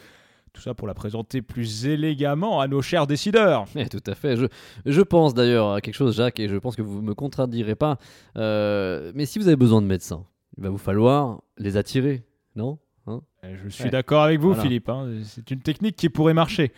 Tout 0.54 0.62
ça 0.62 0.72
pour 0.72 0.86
la 0.86 0.94
présenter 0.94 1.42
plus 1.42 1.84
élégamment 1.86 2.60
à 2.60 2.68
nos 2.68 2.80
chers 2.80 3.06
décideurs. 3.06 3.66
Eh, 3.76 3.88
tout 3.88 4.02
à 4.06 4.14
fait. 4.14 4.36
Je, 4.36 4.46
je 4.86 5.00
pense 5.02 5.34
d'ailleurs 5.34 5.72
à 5.72 5.80
quelque 5.80 5.96
chose, 5.96 6.16
Jacques, 6.16 6.38
et 6.40 6.48
je 6.48 6.56
pense 6.56 6.76
que 6.76 6.82
vous 6.82 7.02
ne 7.02 7.06
me 7.08 7.14
contredirez 7.14 7.74
pas. 7.74 7.98
Euh, 8.36 9.10
mais 9.16 9.26
si 9.26 9.38
vous 9.40 9.48
avez 9.48 9.56
besoin 9.56 9.82
de 9.82 9.86
médecins, 9.86 10.24
il 10.56 10.62
va 10.62 10.70
vous 10.70 10.78
falloir 10.78 11.42
les 11.58 11.76
attirer, 11.76 12.22
non? 12.56 12.78
Hein? 13.06 13.20
Eh, 13.42 13.56
Je 13.64 13.68
suis 13.68 13.84
Ouais. 13.84 13.90
d'accord 13.90 14.22
avec 14.22 14.38
vous, 14.40 14.48
Voilà. 14.50 14.62
Philippe. 14.62 14.88
hein. 14.88 15.08
C'est 15.24 15.50
une 15.50 15.60
technique 15.60 15.96
qui 15.96 16.08
pourrait 16.08 16.34
marcher. 16.34 16.72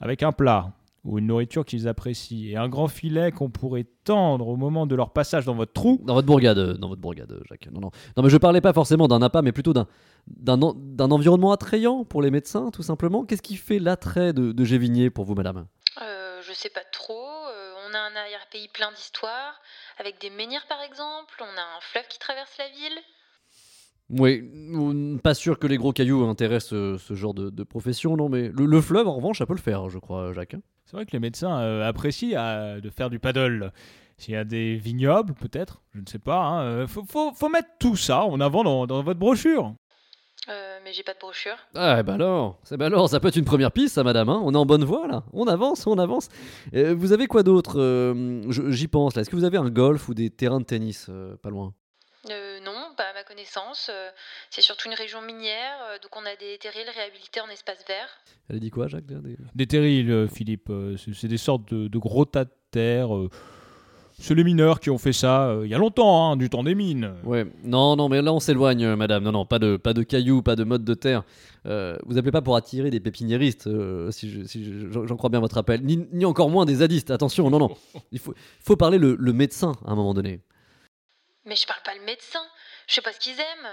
Avec 0.00 0.22
un 0.22 0.32
plat 0.32 0.72
ou 1.08 1.18
une 1.18 1.26
nourriture 1.26 1.64
qu'ils 1.64 1.88
apprécient 1.88 2.50
et 2.52 2.56
un 2.56 2.68
grand 2.68 2.86
filet 2.86 3.32
qu'on 3.32 3.48
pourrait 3.48 3.86
tendre 4.04 4.46
au 4.46 4.56
moment 4.56 4.86
de 4.86 4.94
leur 4.94 5.10
passage 5.14 5.46
dans 5.46 5.54
votre 5.54 5.72
trou. 5.72 5.98
Dans 6.04 6.12
votre 6.14 6.26
bourgade, 6.26 6.58
euh, 6.58 6.74
dans 6.74 6.88
votre 6.88 7.00
bourgade, 7.00 7.32
euh, 7.32 7.40
Jacques. 7.48 7.66
Non, 7.72 7.80
non. 7.80 7.90
Non, 8.16 8.22
mais 8.22 8.28
je 8.28 8.36
parlais 8.36 8.60
pas 8.60 8.74
forcément 8.74 9.08
d'un 9.08 9.22
appât, 9.22 9.40
mais 9.40 9.52
plutôt 9.52 9.72
d'un 9.72 9.86
d'un 10.26 10.60
en- 10.60 10.74
d'un 10.76 11.10
environnement 11.10 11.50
attrayant 11.52 12.04
pour 12.04 12.20
les 12.20 12.30
médecins, 12.30 12.70
tout 12.70 12.82
simplement. 12.82 13.24
Qu'est-ce 13.24 13.40
qui 13.40 13.56
fait 13.56 13.78
l'attrait 13.78 14.34
de, 14.34 14.52
de 14.52 14.64
Gévigné 14.64 15.08
pour 15.08 15.24
vous, 15.24 15.34
madame? 15.34 15.66
Euh, 16.02 16.40
je 16.46 16.52
sais 16.52 16.68
pas 16.68 16.84
trop. 16.92 17.14
euh, 17.14 17.72
on 17.90 17.94
a 17.94 17.98
un 17.98 18.14
arrière-pays 18.14 18.68
plein 18.74 18.92
d'histoires, 18.92 19.54
avec 19.98 20.20
des 20.20 20.28
menhirs 20.28 20.66
par 20.68 20.82
exemple. 20.82 21.34
On 21.40 21.44
a 21.58 21.64
un 21.78 21.80
fleuve 21.80 22.06
qui 22.10 22.18
traverse 22.18 22.52
la 22.58 22.68
ville. 22.68 22.98
Oui, 24.10 25.18
pas 25.22 25.34
sûr 25.34 25.58
que 25.58 25.66
les 25.66 25.76
gros 25.78 25.92
cailloux 25.92 26.24
intéressent 26.26 26.98
ce 26.98 27.14
genre 27.14 27.34
de, 27.34 27.48
de 27.50 27.62
profession, 27.62 28.16
non, 28.16 28.28
mais 28.28 28.48
le, 28.48 28.64
le 28.66 28.80
fleuve, 28.82 29.06
en 29.08 29.14
revanche, 29.16 29.38
ça 29.38 29.46
peut 29.46 29.54
le 29.54 29.60
faire, 29.60 29.88
je 29.90 29.98
crois, 29.98 30.32
Jacques. 30.32 30.56
C'est 30.90 30.96
vrai 30.96 31.04
que 31.04 31.12
les 31.12 31.18
médecins 31.20 31.60
euh, 31.60 31.86
apprécient 31.86 32.38
euh, 32.40 32.80
de 32.80 32.88
faire 32.88 33.10
du 33.10 33.18
paddle. 33.18 33.72
S'il 34.16 34.32
y 34.32 34.36
a 34.38 34.44
des 34.44 34.76
vignobles, 34.76 35.34
peut-être, 35.34 35.82
je 35.94 36.00
ne 36.00 36.06
sais 36.06 36.18
pas. 36.18 36.38
hein, 36.40 36.62
euh, 36.62 36.86
faut, 36.86 37.04
faut- 37.04 37.32
faut 37.34 37.48
mettre 37.50 37.68
tout 37.78 37.94
ça 37.94 38.24
en 38.24 38.40
avant 38.40 38.64
dans, 38.64 38.86
dans 38.86 39.02
votre 39.02 39.20
brochure. 39.20 39.74
Euh, 40.48 40.78
mais 40.82 40.94
j'ai 40.94 41.02
pas 41.02 41.12
de 41.12 41.18
brochure. 41.18 41.56
Ah, 41.74 42.02
bah 42.02 42.14
alors, 42.14 42.58
c'est 42.64 42.78
bah 42.78 42.86
alors, 42.86 43.10
ça 43.10 43.20
peut 43.20 43.28
être 43.28 43.36
une 43.36 43.44
première 43.44 43.70
piste, 43.70 43.96
ça, 43.96 44.02
madame. 44.04 44.30
hein. 44.30 44.40
On 44.42 44.54
est 44.54 44.56
en 44.56 44.64
bonne 44.64 44.84
voie, 44.84 45.06
là. 45.06 45.24
On 45.34 45.46
avance, 45.46 45.86
on 45.86 45.98
avance. 45.98 46.30
Euh, 46.74 46.94
vous 46.96 47.12
avez 47.12 47.26
quoi 47.26 47.42
d'autre 47.42 47.78
Euh, 47.78 48.40
J'y 48.70 48.88
pense, 48.88 49.14
là. 49.14 49.20
Est-ce 49.20 49.28
que 49.30 49.36
vous 49.36 49.44
avez 49.44 49.58
un 49.58 49.68
golf 49.68 50.08
ou 50.08 50.14
des 50.14 50.30
terrains 50.30 50.60
de 50.60 50.64
tennis 50.64 51.06
euh, 51.10 51.36
pas 51.42 51.50
loin? 51.50 51.74
Euh, 52.30 52.60
non, 52.64 52.72
pas 52.98 53.04
à 53.04 53.14
ma 53.14 53.24
connaissance. 53.24 53.88
euh, 53.90 54.10
c'est 54.50 54.60
surtout 54.60 54.88
une 54.88 54.94
région 54.94 55.22
minière, 55.22 55.78
euh, 55.90 55.98
donc 56.02 56.14
on 56.16 56.26
a 56.26 56.36
des 56.36 56.58
terrils 56.58 56.90
réhabilités 56.94 57.40
en 57.40 57.48
espace 57.48 57.82
vert. 57.88 58.08
Elle 58.50 58.56
a 58.56 58.58
dit 58.58 58.70
quoi, 58.70 58.88
Jacques 58.88 59.06
des- 59.06 59.36
Des 59.54 59.66
terrils, 59.66 60.10
euh, 60.10 60.28
Philippe. 60.28 60.70
c'est 61.14 61.28
des 61.28 61.38
sortes 61.38 61.72
de, 61.72 61.88
de 61.88 61.98
gros 61.98 62.26
tas 62.26 62.44
de 62.44 62.50
terre. 62.70 63.08
C'est 64.20 64.34
les 64.34 64.42
mineurs 64.42 64.80
qui 64.80 64.90
ont 64.90 64.98
fait 64.98 65.12
ça 65.12 65.48
euh, 65.50 65.62
il 65.64 65.70
y 65.70 65.74
a 65.76 65.78
longtemps, 65.78 66.32
hein, 66.32 66.36
du 66.36 66.50
temps 66.50 66.64
des 66.64 66.74
mines. 66.74 67.14
Ouais, 67.22 67.46
non, 67.62 67.94
non, 67.94 68.08
mais 68.08 68.20
là 68.20 68.32
on 68.32 68.40
s'éloigne, 68.40 68.84
euh, 68.84 68.96
madame. 68.96 69.22
Non, 69.22 69.30
non, 69.30 69.46
pas 69.46 69.60
de, 69.60 69.76
pas 69.76 69.94
de 69.94 70.02
cailloux, 70.02 70.42
pas 70.42 70.56
de 70.56 70.64
mode 70.64 70.84
de 70.84 70.94
terre. 70.94 71.22
Euh, 71.66 71.96
vous 72.04 72.18
appelez 72.18 72.32
pas 72.32 72.42
pour 72.42 72.56
attirer 72.56 72.90
des 72.90 72.98
pépiniéristes, 72.98 73.68
euh, 73.68 74.10
si 74.10 74.28
je- 74.28 74.42
si 74.44 74.64
je- 74.64 74.90
j'en 75.06 75.16
crois 75.16 75.30
bien 75.30 75.38
votre 75.38 75.56
appel, 75.58 75.82
ni, 75.84 76.04
ni 76.12 76.24
encore 76.24 76.50
moins 76.50 76.64
des 76.64 76.76
zadistes. 76.76 77.12
Attention, 77.12 77.48
non, 77.48 77.60
non. 77.60 77.76
Il 78.12 78.18
faut, 78.18 78.34
faut 78.60 78.74
parler 78.76 78.98
le, 78.98 79.14
le 79.16 79.32
médecin 79.32 79.72
à 79.86 79.92
un 79.92 79.94
moment 79.94 80.14
donné. 80.14 80.40
Mais 81.44 81.54
je 81.54 81.66
parle 81.66 81.80
pas 81.84 81.94
le 81.94 82.04
médecin. 82.04 82.40
Je 82.88 82.94
sais 82.94 83.02
pas 83.02 83.12
ce 83.12 83.20
qu'ils 83.20 83.38
aiment. 83.38 83.68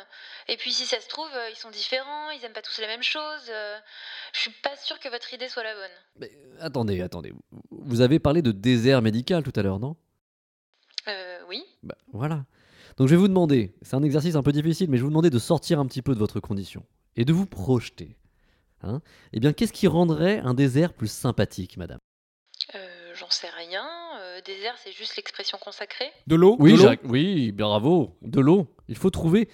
Et 0.49 0.57
puis 0.57 0.71
si 0.71 0.85
ça 0.85 0.99
se 0.99 1.07
trouve, 1.07 1.29
euh, 1.33 1.49
ils 1.49 1.55
sont 1.55 1.71
différents, 1.71 2.29
ils 2.31 2.43
aiment 2.43 2.53
pas 2.53 2.61
tous 2.61 2.79
la 2.79 2.87
même 2.87 3.01
chose. 3.01 3.49
euh, 3.49 3.77
Je 4.33 4.39
suis 4.41 4.51
pas 4.61 4.75
sûre 4.75 4.99
que 4.99 5.09
votre 5.09 5.33
idée 5.33 5.47
soit 5.49 5.63
la 5.63 5.73
bonne. 5.73 5.91
Mais, 6.17 6.31
attendez, 6.59 7.01
attendez. 7.01 7.33
Vous 7.71 8.01
avez 8.01 8.19
parlé 8.19 8.41
de 8.41 8.51
désert 8.51 9.01
médical 9.01 9.41
tout 9.43 9.53
à 9.55 9.63
l'heure, 9.63 9.79
non? 9.79 9.95
Euh, 11.07 11.39
oui. 11.47 11.63
Bah, 11.81 11.95
voilà. 12.11 12.45
Donc 12.97 13.07
je 13.07 13.15
vais 13.15 13.19
vous 13.19 13.27
demander, 13.27 13.73
c'est 13.81 13.95
un 13.95 14.03
exercice 14.03 14.35
un 14.35 14.43
peu 14.43 14.51
difficile, 14.51 14.89
mais 14.89 14.97
je 14.97 15.01
vais 15.01 15.05
vous 15.05 15.09
demander 15.11 15.29
de 15.29 15.39
sortir 15.39 15.79
un 15.79 15.85
petit 15.85 16.01
peu 16.01 16.13
de 16.13 16.19
votre 16.19 16.39
condition 16.39 16.85
et 17.15 17.25
de 17.25 17.33
vous 17.33 17.45
projeter. 17.45 18.17
Hein 18.83 19.01
eh 19.33 19.39
bien, 19.39 19.53
qu'est-ce 19.53 19.73
qui 19.73 19.87
rendrait 19.87 20.39
un 20.39 20.53
désert 20.53 20.93
plus 20.93 21.11
sympathique, 21.11 21.77
madame? 21.77 21.99
Euh, 21.99 22.14
sais 23.45 23.53
rien. 23.57 23.83
Euh, 24.21 24.39
désert, 24.45 24.75
c'est 24.83 24.91
juste 24.91 25.15
l'expression 25.17 25.57
consacrée. 25.63 26.11
De 26.27 26.35
l'eau 26.35 26.55
Oui, 26.59 26.73
de 26.73 26.77
Jacques, 26.77 27.01
oui, 27.05 27.51
bravo. 27.51 28.15
De 28.21 28.39
l'eau. 28.39 28.67
Il 28.87 28.97
faut 28.97 29.09
trouver 29.09 29.49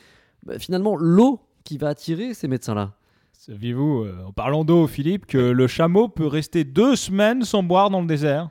bah, 0.45 0.59
finalement 0.59 0.95
l'eau 0.95 1.41
qui 1.63 1.77
va 1.77 1.89
attirer 1.89 2.33
ces 2.33 2.47
médecins-là. 2.47 2.93
Saviez-vous, 3.33 4.03
euh, 4.03 4.23
en 4.27 4.33
parlant 4.33 4.63
d'eau, 4.63 4.87
Philippe, 4.87 5.25
que 5.25 5.37
le 5.37 5.67
chameau 5.67 6.07
peut 6.09 6.27
rester 6.27 6.63
deux 6.63 6.95
semaines 6.95 7.43
sans 7.43 7.63
boire 7.63 7.89
dans 7.89 8.01
le 8.01 8.07
désert? 8.07 8.49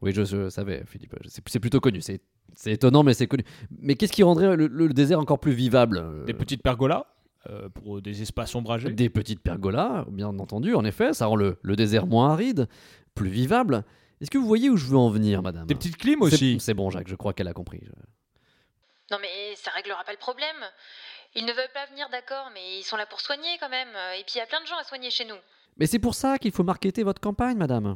Oui, 0.00 0.12
je, 0.12 0.24
je 0.24 0.48
savais, 0.48 0.82
Philippe. 0.86 1.14
C'est 1.26 1.60
plutôt 1.60 1.80
connu. 1.80 2.00
C'est 2.00 2.20
c'est 2.54 2.72
étonnant, 2.72 3.02
mais 3.02 3.14
c'est 3.14 3.26
connu. 3.26 3.44
Mais 3.78 3.94
qu'est-ce 3.94 4.12
qui 4.12 4.22
rendrait 4.22 4.56
le, 4.56 4.66
le 4.66 4.88
désert 4.90 5.18
encore 5.18 5.38
plus 5.38 5.52
vivable 5.52 5.98
euh, 5.98 6.24
Des 6.24 6.34
petites 6.34 6.62
pergolas 6.62 7.06
euh, 7.48 7.68
pour 7.70 8.02
des 8.02 8.20
espaces 8.20 8.54
ombragés. 8.54 8.92
Des 8.92 9.08
petites 9.08 9.40
pergolas, 9.40 10.04
bien 10.10 10.38
entendu, 10.38 10.74
en 10.74 10.84
effet. 10.84 11.14
Ça 11.14 11.26
rend 11.26 11.36
le, 11.36 11.56
le 11.62 11.76
désert 11.76 12.06
moins 12.06 12.30
aride, 12.30 12.68
plus 13.14 13.30
vivable. 13.30 13.84
Est-ce 14.22 14.30
que 14.30 14.38
vous 14.38 14.46
voyez 14.46 14.70
où 14.70 14.76
je 14.78 14.86
veux 14.86 14.96
en 14.96 15.10
venir, 15.10 15.42
madame 15.42 15.66
Des 15.66 15.74
petites 15.74 15.96
clims 15.98 16.20
C'est- 16.20 16.34
aussi. 16.34 16.60
C'est 16.60 16.74
bon, 16.74 16.88
Jacques, 16.90 17.08
je 17.08 17.16
crois 17.16 17.32
qu'elle 17.34 17.48
a 17.48 17.52
compris. 17.52 17.82
Non 19.10 19.18
mais 19.20 19.54
ça 19.56 19.70
réglera 19.72 20.02
pas 20.04 20.12
le 20.12 20.18
problème. 20.18 20.56
Ils 21.34 21.44
ne 21.44 21.52
veulent 21.52 21.72
pas 21.74 21.86
venir, 21.90 22.08
d'accord, 22.10 22.50
mais 22.54 22.78
ils 22.78 22.82
sont 22.84 22.96
là 22.96 23.04
pour 23.06 23.20
soigner 23.20 23.48
quand 23.60 23.68
même. 23.68 23.88
Et 24.18 24.22
puis 24.24 24.34
il 24.36 24.38
y 24.38 24.40
a 24.42 24.46
plein 24.46 24.60
de 24.62 24.66
gens 24.66 24.76
à 24.80 24.84
soigner 24.84 25.10
chez 25.10 25.24
nous. 25.24 25.34
Mais 25.76 25.86
c'est 25.86 25.98
pour 25.98 26.14
ça 26.14 26.38
qu'il 26.38 26.52
faut 26.52 26.62
marketer 26.62 27.02
votre 27.02 27.20
campagne, 27.20 27.56
madame. 27.56 27.86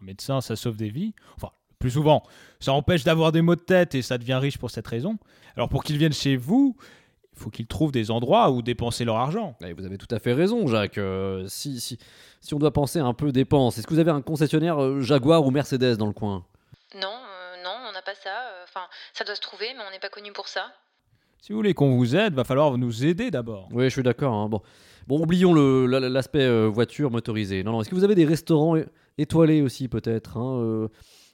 Un 0.00 0.04
médecin, 0.04 0.40
ça 0.40 0.54
sauve 0.56 0.76
des 0.76 0.90
vies. 0.90 1.14
Enfin, 1.36 1.50
plus 1.78 1.92
souvent, 1.92 2.22
ça 2.60 2.72
empêche 2.72 3.02
d'avoir 3.04 3.32
des 3.32 3.40
maux 3.42 3.54
de 3.56 3.60
tête 3.60 3.94
et 3.94 4.02
ça 4.02 4.18
devient 4.18 4.34
riche 4.34 4.58
pour 4.58 4.70
cette 4.70 4.86
raison. 4.86 5.16
Alors 5.56 5.68
pour 5.68 5.84
qu'ils 5.84 5.96
viennent 5.98 6.12
chez 6.12 6.36
vous, 6.36 6.76
il 7.34 7.38
faut 7.38 7.50
qu'ils 7.50 7.66
trouvent 7.66 7.92
des 7.92 8.10
endroits 8.10 8.50
où 8.50 8.62
dépenser 8.62 9.04
leur 9.04 9.16
argent. 9.16 9.56
Eh, 9.64 9.72
vous 9.72 9.84
avez 9.86 9.96
tout 9.98 10.12
à 10.14 10.18
fait 10.18 10.32
raison, 10.32 10.66
Jacques. 10.66 10.98
Euh, 10.98 11.46
si, 11.48 11.80
si, 11.80 11.98
si 12.42 12.52
on 12.54 12.58
doit 12.58 12.72
penser 12.72 12.98
un 12.98 13.14
peu 13.14 13.32
dépenses, 13.32 13.78
est-ce 13.78 13.86
que 13.86 13.94
vous 13.94 14.00
avez 14.00 14.10
un 14.10 14.20
concessionnaire 14.20 14.82
euh, 14.82 15.00
Jaguar 15.00 15.46
ou 15.46 15.50
Mercedes 15.50 15.96
dans 15.96 16.06
le 16.06 16.12
coin? 16.12 16.44
Non, 16.94 17.08
euh, 17.08 17.64
non, 17.64 17.74
on 17.88 17.92
n'a 17.92 18.02
pas 18.02 18.14
ça. 18.14 18.28
Euh, 18.28 18.64
Enfin, 18.68 18.86
ça 19.14 19.24
doit 19.24 19.34
se 19.34 19.40
trouver, 19.40 19.66
mais 19.76 19.82
on 19.86 19.90
n'est 19.90 19.98
pas 20.00 20.08
connu 20.08 20.32
pour 20.32 20.48
ça. 20.48 20.72
Si 21.40 21.52
vous 21.52 21.58
voulez 21.58 21.74
qu'on 21.74 21.96
vous 21.96 22.16
aide, 22.16 22.34
va 22.34 22.44
falloir 22.44 22.76
nous 22.78 23.04
aider 23.04 23.30
d'abord. 23.30 23.68
Oui, 23.72 23.84
je 23.84 23.88
suis 23.90 24.02
d'accord. 24.02 24.32
hein. 24.34 24.48
Bon. 24.48 24.60
bon, 25.06 25.20
oublions 25.22 25.52
l'aspect 25.54 26.40
euh, 26.46 26.68
voiture 26.68 27.10
motorisée. 27.10 27.62
Non, 27.62 27.72
non. 27.72 27.80
Est-ce 27.82 27.90
que 27.90 27.94
vous 27.94 28.04
avez 28.04 28.14
des 28.14 28.24
restaurants 28.24 28.76
étoilés 29.18 29.60
aussi, 29.60 29.88
peut-être 29.88 30.38
hein, 30.38 30.58
euh, 30.62 30.88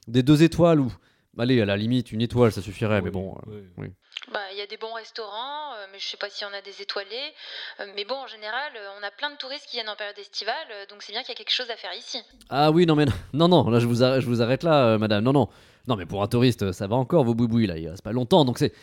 Des 0.07 0.21
deux 0.23 0.43
étoiles 0.43 0.79
ou. 0.81 0.91
Allez, 1.39 1.61
à 1.61 1.65
la 1.65 1.77
limite, 1.77 2.11
une 2.11 2.21
étoile, 2.21 2.51
ça 2.51 2.61
suffirait, 2.61 3.01
mais 3.01 3.11
bon. 3.11 3.37
euh, 3.47 3.61
Oui. 3.77 3.87
Bah, 4.33 4.39
il 4.51 4.57
y 4.57 4.61
a 4.61 4.67
des 4.67 4.77
bons 4.77 4.93
restaurants, 4.93 5.73
euh, 5.73 5.85
mais 5.91 5.99
je 5.99 6.05
sais 6.07 6.17
pas 6.17 6.29
si 6.29 6.43
on 6.45 6.53
a 6.53 6.61
des 6.61 6.81
étoilés. 6.81 7.33
Euh, 7.79 7.85
mais 7.95 8.03
bon, 8.05 8.15
en 8.15 8.27
général, 8.27 8.73
euh, 8.75 8.89
on 8.99 9.03
a 9.03 9.09
plein 9.11 9.31
de 9.31 9.37
touristes 9.37 9.65
qui 9.65 9.77
viennent 9.77 9.89
en 9.89 9.95
période 9.95 10.17
estivale, 10.19 10.67
donc 10.89 11.01
c'est 11.01 11.13
bien 11.13 11.21
qu'il 11.21 11.29
y 11.29 11.31
a 11.31 11.35
quelque 11.37 11.53
chose 11.53 11.69
à 11.71 11.77
faire 11.77 11.93
ici. 11.97 12.19
Ah 12.49 12.71
oui, 12.71 12.85
non, 12.85 12.95
mais 12.95 13.05
non, 13.33 13.47
non, 13.47 13.69
là, 13.69 13.79
je 13.79 13.87
vous 13.87 14.03
arrête, 14.03 14.21
je 14.21 14.27
vous 14.27 14.41
arrête 14.41 14.63
là, 14.63 14.85
euh, 14.85 14.97
madame. 14.97 15.23
Non, 15.23 15.31
non. 15.33 15.47
Non, 15.87 15.95
mais 15.95 16.05
pour 16.05 16.21
un 16.21 16.27
touriste, 16.27 16.71
ça 16.73 16.87
va 16.87 16.97
encore, 16.97 17.23
vos 17.23 17.33
boubouilles, 17.33 17.67
là. 17.67 17.77
Il 17.77 17.87
reste 17.87 18.03
pas 18.03 18.11
longtemps, 18.11 18.45
donc 18.45 18.59
c'est. 18.59 18.73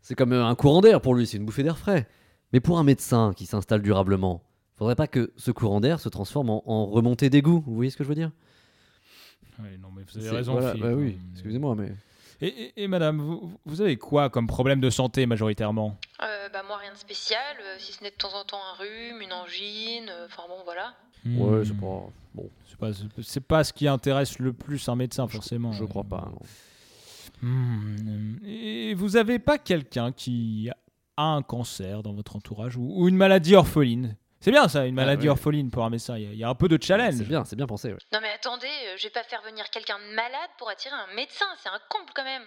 C'est 0.00 0.14
comme 0.14 0.32
un 0.32 0.54
courant 0.54 0.80
d'air 0.80 1.00
pour 1.00 1.14
lui, 1.16 1.26
c'est 1.26 1.36
une 1.38 1.44
bouffée 1.44 1.64
d'air 1.64 1.76
frais. 1.76 2.06
Mais 2.52 2.60
pour 2.60 2.78
un 2.78 2.84
médecin 2.84 3.32
qui 3.36 3.46
s'installe 3.46 3.82
durablement, 3.82 4.44
faudrait 4.76 4.94
pas 4.94 5.08
que 5.08 5.32
ce 5.36 5.50
courant 5.50 5.80
d'air 5.80 5.98
se 5.98 6.08
transforme 6.08 6.50
en, 6.50 6.62
en 6.66 6.86
remontée 6.86 7.30
d'égout. 7.30 7.64
Vous 7.66 7.74
voyez 7.74 7.90
ce 7.90 7.96
que 7.96 8.04
je 8.04 8.08
veux 8.08 8.14
dire? 8.14 8.30
Oui, 9.60 9.78
non, 9.80 9.88
mais 9.94 10.02
vous 10.04 10.18
avez 10.18 10.30
raison, 10.36 10.52
voilà, 10.52 10.74
bah 10.74 10.92
oui, 10.94 11.16
Euh, 11.18 11.32
excusez-moi, 11.34 11.74
mais. 11.74 11.92
Et, 12.40 12.46
et- 12.46 12.82
et 12.84 12.88
madame, 12.88 13.18
vous, 13.20 13.52
vous 13.64 13.80
avez 13.80 13.96
quoi 13.96 14.30
comme 14.30 14.46
problème 14.46 14.80
de 14.80 14.90
santé 14.90 15.26
majoritairement 15.26 15.96
Euh, 16.22 16.48
bah, 16.52 16.62
moi, 16.66 16.76
rien 16.76 16.92
de 16.92 16.96
spécial, 16.98 17.40
euh, 17.60 17.76
si 17.78 17.92
ce 17.92 18.04
n'est 18.04 18.10
de 18.10 18.16
temps 18.16 18.32
en 18.34 18.44
temps 18.44 18.60
un 18.72 18.76
rhume, 18.78 19.20
une 19.20 19.32
angine, 19.32 20.08
euh, 20.08 20.26
enfin 20.26 20.42
bon, 20.48 20.62
voilà. 20.64 20.94
Ouais, 21.26 21.64
c'est 21.64 21.74
pas. 21.76 22.06
Bon, 22.34 22.48
C'est 22.66 22.78
pas, 22.78 22.90
c'est 23.22 23.40
pas 23.40 23.64
ce 23.64 23.72
qui 23.72 23.88
intéresse 23.88 24.38
le 24.38 24.52
plus 24.52 24.88
un 24.88 24.94
médecin, 24.94 25.26
forcément. 25.26 25.72
je 25.72 25.84
crois 25.84 26.04
pas. 26.04 26.30
non. 26.30 26.38
Hmm. 27.42 28.36
Et 28.44 28.94
vous 28.94 29.16
avez 29.16 29.38
pas 29.38 29.58
quelqu'un 29.58 30.12
qui 30.12 30.70
a 31.16 31.24
un 31.24 31.42
cancer 31.42 32.02
dans 32.02 32.12
votre 32.12 32.36
entourage 32.36 32.76
ou, 32.76 32.92
ou 33.02 33.08
une 33.08 33.16
maladie 33.16 33.54
orpheline 33.54 34.16
C'est 34.40 34.50
bien 34.52 34.68
ça, 34.68 34.86
une 34.86 34.94
maladie 34.94 35.24
ouais. 35.26 35.30
orpheline 35.30 35.70
pour 35.70 35.84
un 35.84 35.90
médecin. 35.90 36.16
Il 36.16 36.22
y 36.22 36.26
a- 36.26 36.32
il 36.32 36.38
y, 36.38 36.44
a 36.44 36.48
un 36.48 36.54
peu 36.54 36.68
de 36.68 36.78
challenge. 36.80 37.14
C'est 37.18 37.24
bien, 37.28 37.44
c'est 37.44 37.56
bien 37.56 37.66
pensé. 37.66 37.88
ouais. 37.88 37.98
Non 38.12 38.20
mais 38.22 38.28
attendez, 38.34 38.66
euh, 38.66 38.94
je 38.96 39.04
vais 39.04 39.10
pas 39.10 39.24
faire 39.24 39.42
venir 39.44 39.64
quelqu'un 39.70 39.96
de 39.98 40.14
malade 40.14 40.50
pour 40.58 40.68
attirer 40.70 40.94
un 40.94 41.14
médecin, 41.16 41.46
c'est 41.62 41.68
un 41.68 41.78
comble 41.88 42.10
quand 42.14 42.24
même. 42.24 42.42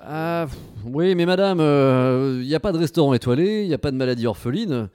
Ah, 0.00 0.46
pff, 0.48 0.58
oui, 0.84 1.14
mais 1.14 1.26
madame, 1.26 1.58
il 1.60 2.46
n'y 2.46 2.54
a 2.54 2.60
pas 2.60 2.72
de 2.72 2.78
restaurant 2.78 3.14
étoilé, 3.14 3.62
il 3.62 3.68
n'y 3.68 3.74
a 3.74 3.78
pas 3.78 3.90
de 3.90 3.96
maladie 3.96 4.26
orpheline. 4.26 4.88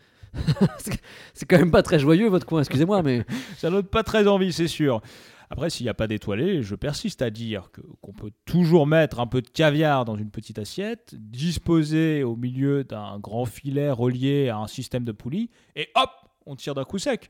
c'est 0.77 1.01
c'est 1.33 1.45
quand 1.49 1.57
même 1.57 1.71
pas 1.71 1.81
très 1.83 1.97
joyeux 1.99 2.29
votre 2.29 2.45
coin, 2.45 2.59
excusez-moi, 2.61 3.01
mais. 3.01 3.25
Ça 3.57 3.69
donne 3.71 3.83
pas 3.83 4.03
très 4.03 4.27
envie, 4.27 4.53
c'est 4.53 4.67
sûr. 4.67 5.01
Après, 5.51 5.69
s'il 5.71 5.85
n'y 5.85 5.89
a 5.89 5.95
pas 5.95 6.07
d'étoilé, 6.07 6.61
je 6.61 6.75
persiste 6.75 7.21
à 7.23 7.29
dire 7.31 7.71
que- 7.71 7.81
qu'on 8.01 8.13
peut 8.13 8.31
toujours 8.45 8.85
mettre 8.85 9.19
un 9.19 9.25
peu 9.27 9.41
de 9.41 9.49
caviar 9.49 10.05
dans 10.05 10.15
une 10.15 10.29
petite 10.29 10.59
assiette, 10.59 11.15
disposer 11.17 12.23
au 12.23 12.35
milieu 12.35 12.83
d'un 12.83 13.17
grand 13.19 13.45
filet 13.45 13.89
relié 13.89 14.49
à 14.49 14.57
un 14.57 14.67
système 14.67 15.03
de 15.03 15.11
poulies, 15.11 15.49
et 15.75 15.89
hop, 15.95 16.09
on 16.45 16.55
tire 16.55 16.75
d'un 16.75 16.83
coup 16.83 16.99
sec. 16.99 17.29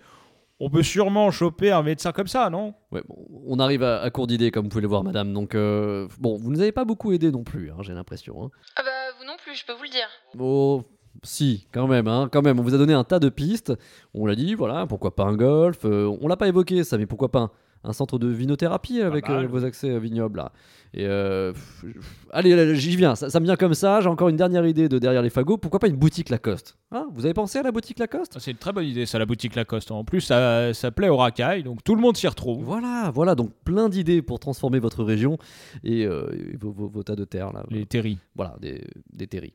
On 0.60 0.70
peut 0.70 0.84
sûrement 0.84 1.32
choper 1.32 1.72
un 1.72 1.82
médecin 1.84 2.12
comme 2.12 2.28
ça, 2.28 2.50
non? 2.50 2.74
Ouais, 2.92 3.02
bon, 3.08 3.16
on 3.48 3.60
arrive 3.60 3.82
à, 3.84 4.02
à 4.02 4.10
court 4.10 4.28
d'idées, 4.28 4.52
comme 4.52 4.66
vous 4.66 4.70
pouvez 4.70 4.82
le 4.82 4.90
voir, 4.90 5.06
madame. 5.06 5.32
Donc, 5.34 5.56
euh, 5.56 6.10
bon, 6.20 6.36
vous 6.36 6.52
nous 6.52 6.60
avez 6.60 6.74
pas 6.74 6.84
beaucoup 6.84 7.14
aidé 7.14 7.32
non 7.32 7.46
plus, 7.46 7.72
hein, 7.72 7.78
j'ai 7.80 7.94
l'impression. 7.94 8.44
hein. 8.44 8.50
Ah 8.76 8.82
bah 8.84 8.90
vous 9.18 9.26
non 9.26 9.38
plus, 9.42 9.56
je 9.56 9.66
peux 9.66 9.72
vous 9.72 9.84
le 9.84 9.90
dire. 9.90 10.10
Oh, 10.38 10.84
si, 11.24 11.66
quand 11.72 11.88
même, 11.88 12.10
hein, 12.10 12.28
quand 12.30 12.42
même. 12.42 12.60
On 12.60 12.64
vous 12.64 12.76
a 12.76 12.78
donné 12.78 12.92
un 12.94 13.06
tas 13.06 13.20
de 13.20 13.30
pistes. 13.30 13.72
On 14.14 14.26
l'a 14.26 14.36
dit, 14.36 14.54
voilà, 14.54 14.86
pourquoi 14.86 15.16
pas 15.16 15.24
un 15.24 15.38
golf. 15.38 15.86
euh, 15.86 16.14
on 16.20 16.28
l'a 16.28 16.36
pas 16.36 16.50
évoqué 16.50 16.84
ça, 16.84 16.98
mais 16.98 17.06
pourquoi 17.06 17.32
pas 17.32 17.40
un, 17.40 17.52
un 17.84 17.94
centre 17.94 18.20
de 18.20 18.28
vinothérapie 18.28 19.02
avec 19.02 19.30
euh, 19.30 19.48
vos 19.48 19.64
accès 19.66 19.90
euh, 19.90 20.00
vignobles 20.00 20.38
là. 20.38 20.52
Et 20.94 21.06
euh, 21.06 21.54
pff, 21.54 21.86
allez, 22.32 22.52
allez, 22.54 22.76
j'y 22.76 22.96
viens. 22.96 23.14
Ça, 23.16 23.30
ça 23.30 23.40
me 23.40 23.46
vient 23.46 23.56
comme 23.56 23.76
ça. 23.76 24.02
J'ai 24.02 24.08
encore 24.10 24.28
une 24.30 24.36
dernière 24.38 24.66
idée 24.66 24.90
de 24.90 24.98
derrière 24.98 25.22
les 25.22 25.30
fagots. 25.30 25.58
Pourquoi 25.58 25.80
pas 25.80 25.88
une 25.88 25.96
boutique 25.98 26.30
Lacoste? 26.30 26.78
Hein, 26.92 27.08
Vous 27.14 27.26
avez 27.26 27.36
pensé 27.36 27.60
à 27.60 27.62
la 27.64 27.72
boutique 27.72 28.00
Lacoste? 28.00 28.38
C'est 28.40 28.50
une 28.52 28.58
très 28.58 28.74
bonne 28.74 28.86
idée, 28.86 29.06
ça, 29.06 29.20
la 29.20 29.28
boutique 29.28 29.56
Lacoste. 29.56 29.92
En 29.92 30.04
plus, 30.04 30.22
ça, 30.22 30.74
ça 30.74 30.90
plaît 30.90 31.10
aux 31.10 31.18
racailles, 31.18 31.62
donc 31.62 31.84
tout 31.84 31.94
le 31.94 32.02
monde 32.02 32.18
s'y 32.18 32.28
retrouve. 32.28 32.64
Voilà, 32.64 33.12
voilà. 33.14 33.36
Donc 33.36 33.52
plein 33.64 33.88
d'idées 33.88 34.24
pour 34.24 34.40
transformer 34.40 34.80
votre 34.80 35.04
région 35.04 35.38
et, 35.84 36.06
euh, 36.08 36.28
et 36.54 36.58
vos, 36.58 36.72
vos- 36.72 36.90
vos 36.90 37.04
tas 37.04 37.16
de 37.16 37.24
terres 37.26 37.54
là. 37.54 37.64
Les 37.70 37.86
terris. 37.86 38.18
Voilà, 38.36 38.56
des, 38.60 38.84
des 39.14 39.28
terris. 39.28 39.54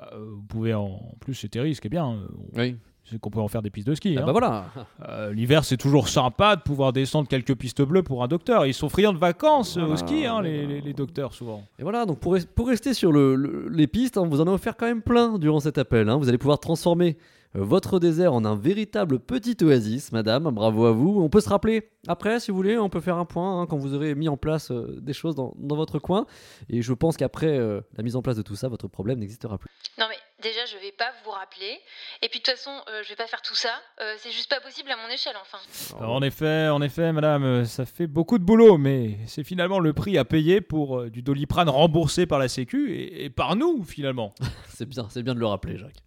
Bah, 0.00 0.10
euh, 0.14 0.24
vous 0.36 0.42
pouvez 0.42 0.72
en, 0.74 0.84
en 0.84 1.14
plus, 1.20 1.34
c'est 1.34 1.48
terris, 1.48 1.74
ce 1.74 1.80
qui 1.82 1.88
est 1.88 1.90
bien, 1.90 2.10
euh, 2.12 2.26
Oui. 2.56 2.76
c'est 3.04 3.18
qu'on 3.20 3.28
peut 3.28 3.40
en 3.40 3.48
faire 3.48 3.60
des 3.60 3.68
pistes 3.68 3.86
de 3.88 3.94
ski. 3.94 4.14
Ah 4.16 4.22
hein. 4.22 4.26
bah 4.26 4.32
voilà. 4.32 4.66
Euh, 5.08 5.32
L'hiver, 5.32 5.62
c'est 5.64 5.76
toujours 5.76 6.08
sympa 6.08 6.56
de 6.56 6.62
pouvoir 6.62 6.92
descendre 6.94 7.28
quelques 7.28 7.54
pistes 7.54 7.82
bleues 7.82 8.02
pour 8.02 8.22
un 8.22 8.28
docteur. 8.28 8.64
Ils 8.66 8.72
sont 8.72 8.88
friands 8.88 9.12
de 9.12 9.18
vacances 9.18 9.76
euh, 9.76 9.82
au 9.84 9.96
ski, 9.96 10.24
hein, 10.26 10.40
les, 10.40 10.60
voilà. 10.64 10.74
les- 10.74 10.80
les 10.80 10.92
docteurs, 10.94 11.34
souvent. 11.34 11.64
Et 11.78 11.82
voilà, 11.82 12.06
donc 12.06 12.18
pour, 12.18 12.38
pour 12.54 12.68
rester 12.68 12.94
sur 12.94 13.12
le- 13.12 13.34
le- 13.34 13.68
les 13.68 13.86
pistes, 13.86 14.16
hein, 14.16 14.26
vous 14.26 14.38
en 14.40 14.44
avez 14.44 14.52
offert 14.54 14.76
quand 14.76 14.86
même 14.86 15.02
plein 15.02 15.38
durant 15.38 15.60
cet 15.60 15.76
appel. 15.76 16.08
Vous 16.08 16.28
allez 16.30 16.38
pouvoir 16.38 16.58
transformer 16.60 17.18
euh, 17.18 17.39
votre 17.54 17.98
désert 17.98 18.32
en 18.32 18.44
un 18.44 18.56
véritable 18.56 19.18
petit 19.18 19.56
oasis, 19.62 20.12
madame. 20.12 20.50
Bravo 20.50 20.86
à 20.86 20.92
vous. 20.92 21.20
On 21.20 21.28
peut 21.28 21.40
se 21.40 21.48
rappeler 21.48 21.90
après, 22.08 22.40
si 22.40 22.50
vous 22.50 22.56
voulez, 22.56 22.78
on 22.78 22.88
peut 22.88 23.00
faire 23.00 23.16
un 23.16 23.24
point 23.24 23.60
hein, 23.60 23.66
quand 23.66 23.76
vous 23.76 23.94
aurez 23.94 24.14
mis 24.14 24.28
en 24.28 24.36
place 24.36 24.70
euh, 24.70 24.98
des 25.00 25.12
choses 25.12 25.34
dans, 25.34 25.52
dans 25.58 25.76
votre 25.76 25.98
coin. 25.98 26.26
Et 26.68 26.80
je 26.82 26.92
pense 26.92 27.16
qu'après 27.16 27.58
euh, 27.58 27.80
la 27.96 28.02
mise 28.02 28.16
en 28.16 28.22
place 28.22 28.36
de 28.36 28.42
tout 28.42 28.56
ça, 28.56 28.68
votre 28.68 28.88
problème 28.88 29.18
n'existera 29.18 29.58
plus. 29.58 29.68
Non 29.98 30.06
mais 30.08 30.16
déjà 30.42 30.64
je 30.66 30.76
vais 30.78 30.92
pas 30.92 31.10
vous 31.24 31.30
rappeler. 31.30 31.78
Et 32.22 32.28
puis 32.28 32.40
de 32.40 32.44
toute 32.44 32.54
façon, 32.54 32.70
euh, 32.88 33.02
je 33.02 33.08
vais 33.10 33.16
pas 33.16 33.26
faire 33.26 33.42
tout 33.42 33.54
ça. 33.54 33.70
Euh, 34.00 34.14
c'est 34.18 34.30
juste 34.30 34.48
pas 34.48 34.60
possible 34.60 34.90
à 34.90 34.96
mon 34.96 35.12
échelle 35.12 35.34
enfin. 35.40 35.58
Alors, 35.98 36.14
en 36.14 36.22
effet, 36.22 36.68
en 36.68 36.80
effet, 36.82 37.12
madame, 37.12 37.64
ça 37.64 37.84
fait 37.86 38.06
beaucoup 38.06 38.38
de 38.38 38.44
boulot, 38.44 38.78
mais 38.78 39.18
c'est 39.26 39.44
finalement 39.44 39.78
le 39.78 39.92
prix 39.92 40.18
à 40.18 40.24
payer 40.24 40.60
pour 40.60 41.00
euh, 41.00 41.10
du 41.10 41.22
doliprane 41.22 41.68
remboursé 41.68 42.26
par 42.26 42.38
la 42.38 42.48
Sécu 42.48 42.94
et, 42.94 43.24
et 43.24 43.30
par 43.30 43.56
nous, 43.56 43.84
finalement. 43.84 44.34
C'est 44.68 44.88
bien, 44.88 45.06
c'est 45.10 45.22
bien 45.22 45.34
de 45.34 45.40
le 45.40 45.46
rappeler, 45.46 45.76
Jacques. 45.76 46.02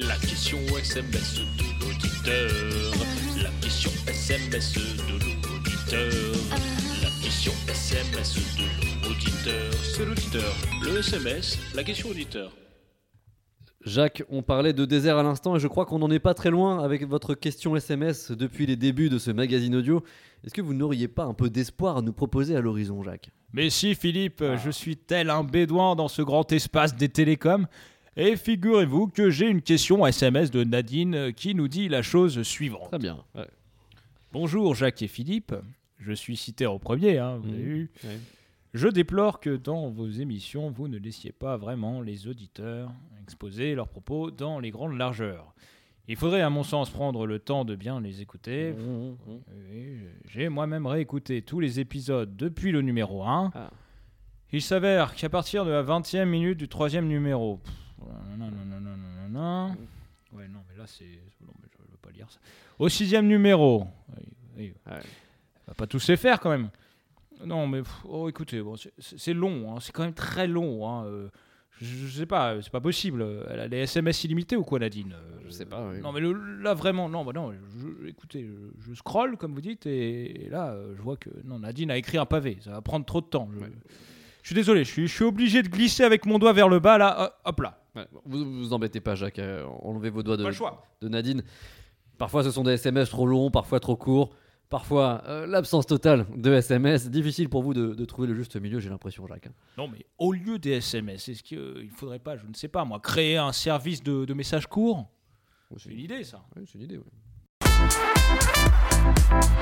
La 0.00 0.14
question 0.14 0.58
SMS 0.78 1.40
de 1.58 1.84
l'auditeur. 1.84 2.92
La 3.42 3.50
question 3.60 3.90
SMS 4.06 4.74
de 4.74 5.10
l'auditeur. 5.10 6.34
La 7.02 7.10
question 7.20 7.52
SMS 7.68 8.34
de 8.36 8.40
l'auditeur. 8.40 9.08
l'auditeur, 9.08 9.74
c'est 9.82 10.04
l'auditeur. 10.04 10.54
Le 10.84 10.98
SMS, 11.00 11.58
la 11.74 11.82
question 11.82 12.10
auditeur. 12.10 12.52
Jacques, 13.84 14.22
on 14.30 14.42
parlait 14.42 14.72
de 14.72 14.84
désert 14.84 15.18
à 15.18 15.24
l'instant 15.24 15.56
et 15.56 15.58
je 15.58 15.66
crois 15.66 15.84
qu'on 15.84 15.98
n'en 15.98 16.10
est 16.12 16.20
pas 16.20 16.34
très 16.34 16.50
loin 16.50 16.78
avec 16.78 17.04
votre 17.04 17.34
question 17.34 17.74
SMS 17.74 18.30
depuis 18.30 18.66
les 18.66 18.76
débuts 18.76 19.08
de 19.08 19.18
ce 19.18 19.32
magazine 19.32 19.74
audio. 19.74 20.04
Est-ce 20.44 20.54
que 20.54 20.62
vous 20.62 20.74
n'auriez 20.74 21.08
pas 21.08 21.24
un 21.24 21.34
peu 21.34 21.50
d'espoir 21.50 21.96
à 21.96 22.02
nous 22.02 22.12
proposer 22.12 22.54
à 22.54 22.60
l'horizon, 22.60 23.02
Jacques? 23.02 23.30
Mais 23.52 23.68
si, 23.68 23.96
Philippe, 23.96 24.44
je 24.64 24.70
suis 24.70 24.96
tel 24.96 25.28
un 25.28 25.42
bédouin 25.42 25.96
dans 25.96 26.06
ce 26.06 26.22
grand 26.22 26.52
espace 26.52 26.94
des 26.94 27.08
télécoms. 27.08 27.66
Et 28.20 28.34
figurez-vous 28.36 29.06
que 29.06 29.30
j'ai 29.30 29.46
une 29.48 29.62
question 29.62 30.04
SMS 30.04 30.50
de 30.50 30.64
Nadine 30.64 31.32
qui 31.32 31.54
nous 31.54 31.68
dit 31.68 31.88
la 31.88 32.02
chose 32.02 32.42
suivante. 32.42 32.88
Très 32.88 32.98
bien. 32.98 33.18
Ouais. 33.36 33.46
Bonjour 34.32 34.74
Jacques 34.74 35.00
et 35.02 35.06
Philippe, 35.08 35.54
je 35.98 36.12
suis 36.12 36.36
cité 36.36 36.66
au 36.66 36.80
premier, 36.80 37.18
hein, 37.18 37.36
vous 37.40 37.48
avez 37.48 37.58
Mhm. 37.58 37.64
vu. 37.64 37.90
Ouais. 38.04 38.18
Je 38.74 38.88
déplore 38.88 39.38
que 39.40 39.56
dans 39.56 39.88
vos 39.90 40.08
émissions, 40.08 40.68
vous 40.70 40.88
ne 40.88 40.98
laissiez 40.98 41.30
pas 41.32 41.56
vraiment 41.56 42.02
les 42.02 42.26
auditeurs 42.26 42.90
exposer 43.22 43.74
leurs 43.74 43.88
propos 43.88 44.30
dans 44.32 44.58
les 44.58 44.70
grandes 44.70 44.98
largeurs. 44.98 45.54
Il 46.08 46.16
faudrait, 46.16 46.40
à 46.40 46.50
mon 46.50 46.62
sens, 46.64 46.90
prendre 46.90 47.26
le 47.26 47.38
temps 47.38 47.64
de 47.64 47.74
bien 47.76 48.00
les 48.00 48.20
écouter. 48.20 48.72
Mhm, 48.72 49.16
mhm. 49.26 49.40
Oui, 49.70 49.98
J'ai 50.28 50.48
moi-même 50.48 50.86
réécouté 50.86 51.42
tous 51.42 51.60
les 51.60 51.78
épisodes 51.80 52.34
depuis 52.36 52.72
le 52.72 52.82
numéro 52.82 53.22
1. 53.22 53.52
Ah. 53.54 53.70
Il 54.52 54.62
s'avère 54.62 55.14
qu'à 55.14 55.28
partir 55.28 55.64
de 55.64 55.70
la 55.70 55.82
20e 55.82 56.28
minute 56.28 56.58
du 56.58 56.66
troisième 56.68 57.06
numéro. 57.06 57.58
Pff, 57.58 57.72
Ouais, 60.32 60.48
non, 60.48 60.60
mais 60.68 60.76
là, 60.76 60.84
c'est. 60.86 61.04
Non, 61.40 61.52
mais 61.62 61.68
je 61.76 61.82
ne 61.82 61.90
veux 61.90 61.96
pas 62.02 62.10
lire 62.10 62.30
ça. 62.30 62.38
Au 62.78 62.88
sixième 62.88 63.26
numéro. 63.26 63.84
Oui, 64.16 64.24
oui. 64.56 64.72
Ouais. 64.86 64.98
On 65.66 65.70
va 65.70 65.74
pas 65.74 65.86
tous 65.86 66.06
les 66.08 66.16
faire 66.16 66.38
quand 66.40 66.50
même. 66.50 66.70
Non, 67.44 67.66
mais. 67.66 67.82
pff, 67.82 68.04
oh, 68.04 68.28
écoutez, 68.28 68.60
bon, 68.60 68.76
c'est- 68.76 69.32
long. 69.34 69.74
hein, 69.74 69.78
C'est 69.80 69.92
quand 69.92 70.02
même 70.04 70.12
très 70.14 70.46
long. 70.46 70.88
hein, 70.88 71.04
euh, 71.06 71.28
je, 71.80 71.86
je 72.06 72.18
sais 72.18 72.26
pas, 72.26 72.60
c'est 72.60 72.72
pas 72.72 72.80
possible. 72.80 73.24
Elle 73.48 73.60
a 73.60 73.68
des 73.68 73.76
SMS 73.78 74.24
illimités 74.24 74.56
ou 74.56 74.64
quoi, 74.64 74.80
Nadine 74.80 75.12
Euh, 75.14 75.38
Je 75.46 75.50
sais 75.50 75.64
pas, 75.66 75.88
oui. 75.88 76.00
Non, 76.00 76.10
mais 76.12 76.20
le- 76.20 76.60
là, 76.60 76.74
vraiment, 76.74 77.08
non, 77.08 77.24
bah 77.24 77.32
non. 77.34 77.52
je- 77.52 78.08
écoutez, 78.08 78.44
je, 78.44 78.90
je 78.90 78.94
scrolle, 78.94 79.36
comme 79.36 79.54
vous 79.54 79.60
dites, 79.60 79.86
et, 79.86 80.46
et 80.46 80.48
là, 80.50 80.72
euh, 80.72 80.94
je 80.96 81.00
vois 81.02 81.16
que. 81.16 81.30
Non, 81.44 81.60
Nadine 81.60 81.90
a 81.92 81.96
écrit 81.96 82.18
un 82.18 82.26
pavé. 82.26 82.58
Ça 82.60 82.72
va 82.72 82.82
prendre 82.82 83.06
trop 83.06 83.20
de 83.20 83.26
temps. 83.26 83.48
Je, 83.54 83.60
Ouais. 83.60 83.70
Je 84.48 84.54
suis 84.54 84.60
désolé, 84.62 84.82
je 84.84 84.90
suis, 84.90 85.06
je 85.06 85.14
suis 85.14 85.24
obligé 85.24 85.62
de 85.62 85.68
glisser 85.68 86.04
avec 86.04 86.24
mon 86.24 86.38
doigt 86.38 86.54
vers 86.54 86.70
le 86.70 86.78
bas, 86.78 86.96
là. 86.96 87.34
hop- 87.44 87.60
là. 87.60 87.82
Ouais, 87.94 88.06
Vous 88.24 88.42
vous 88.60 88.72
embêtez 88.72 88.98
pas, 88.98 89.14
Jacques. 89.14 89.38
euh, 89.40 89.66
enlevez 89.82 90.08
vos 90.08 90.22
doigts 90.22 90.38
de, 90.38 90.42
Pas 90.42 90.48
le 90.48 90.54
choix. 90.54 90.82
de 91.02 91.08
Nadine. 91.10 91.42
Parfois, 92.16 92.42
ce 92.42 92.50
sont 92.50 92.62
des 92.62 92.72
SMS 92.72 93.10
trop 93.10 93.26
longs, 93.26 93.50
parfois 93.50 93.78
trop 93.78 93.94
courts. 93.94 94.30
Parfois, 94.70 95.22
euh, 95.26 95.46
l'absence 95.46 95.84
totale 95.84 96.24
de 96.34 96.50
SMS. 96.50 97.10
Difficile 97.10 97.50
pour 97.50 97.62
vous 97.62 97.74
de, 97.74 97.88
de 97.94 98.04
trouver 98.06 98.26
le 98.26 98.34
juste 98.34 98.56
milieu, 98.56 98.80
j'ai 98.80 98.88
l'impression, 98.88 99.26
Jacques. 99.26 99.48
hein. 99.48 99.52
Non, 99.76 99.86
mais 99.86 100.06
au 100.16 100.32
lieu 100.32 100.58
des 100.58 100.70
SMS, 100.78 101.28
est-ce 101.28 101.42
qu'il 101.42 101.58
ne 101.58 101.90
faudrait 101.94 102.18
pas, 102.18 102.38
je 102.38 102.46
ne 102.46 102.54
sais 102.54 102.68
pas, 102.68 102.86
moi, 102.86 103.00
créer 103.00 103.36
un 103.36 103.52
service 103.52 104.02
de, 104.02 104.24
de 104.24 104.32
messages 104.32 104.66
courts? 104.66 105.04
C'est 105.76 105.90
une 105.90 106.00
idée, 106.00 106.24
ça. 106.24 106.42
Ouais, 106.56 106.62
c'est 106.64 106.76
une 106.78 106.84
idée, 106.84 106.96
ouais. 106.96 107.04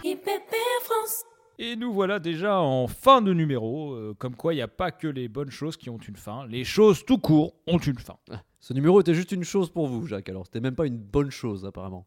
IPP 0.04 0.54
France. 0.84 1.24
Et 1.58 1.74
nous 1.76 1.92
voilà 1.92 2.18
déjà 2.18 2.60
en 2.60 2.86
fin 2.86 3.22
de 3.22 3.32
numéro, 3.32 3.94
euh, 3.94 4.14
comme 4.18 4.36
quoi 4.36 4.52
il 4.52 4.56
n'y 4.56 4.62
a 4.62 4.68
pas 4.68 4.90
que 4.90 5.06
les 5.06 5.28
bonnes 5.28 5.50
choses 5.50 5.76
qui 5.76 5.88
ont 5.88 5.96
une 5.98 6.16
fin, 6.16 6.46
les 6.46 6.64
choses 6.64 7.04
tout 7.04 7.18
court 7.18 7.54
ont 7.66 7.78
une 7.78 7.98
fin. 7.98 8.16
Ah, 8.30 8.42
ce 8.60 8.74
numéro 8.74 9.00
était 9.00 9.14
juste 9.14 9.32
une 9.32 9.44
chose 9.44 9.70
pour 9.70 9.86
vous, 9.86 10.06
Jacques. 10.06 10.28
Alors, 10.28 10.44
c'était 10.44 10.60
même 10.60 10.74
pas 10.74 10.86
une 10.86 10.98
bonne 10.98 11.30
chose, 11.30 11.64
apparemment. 11.64 12.04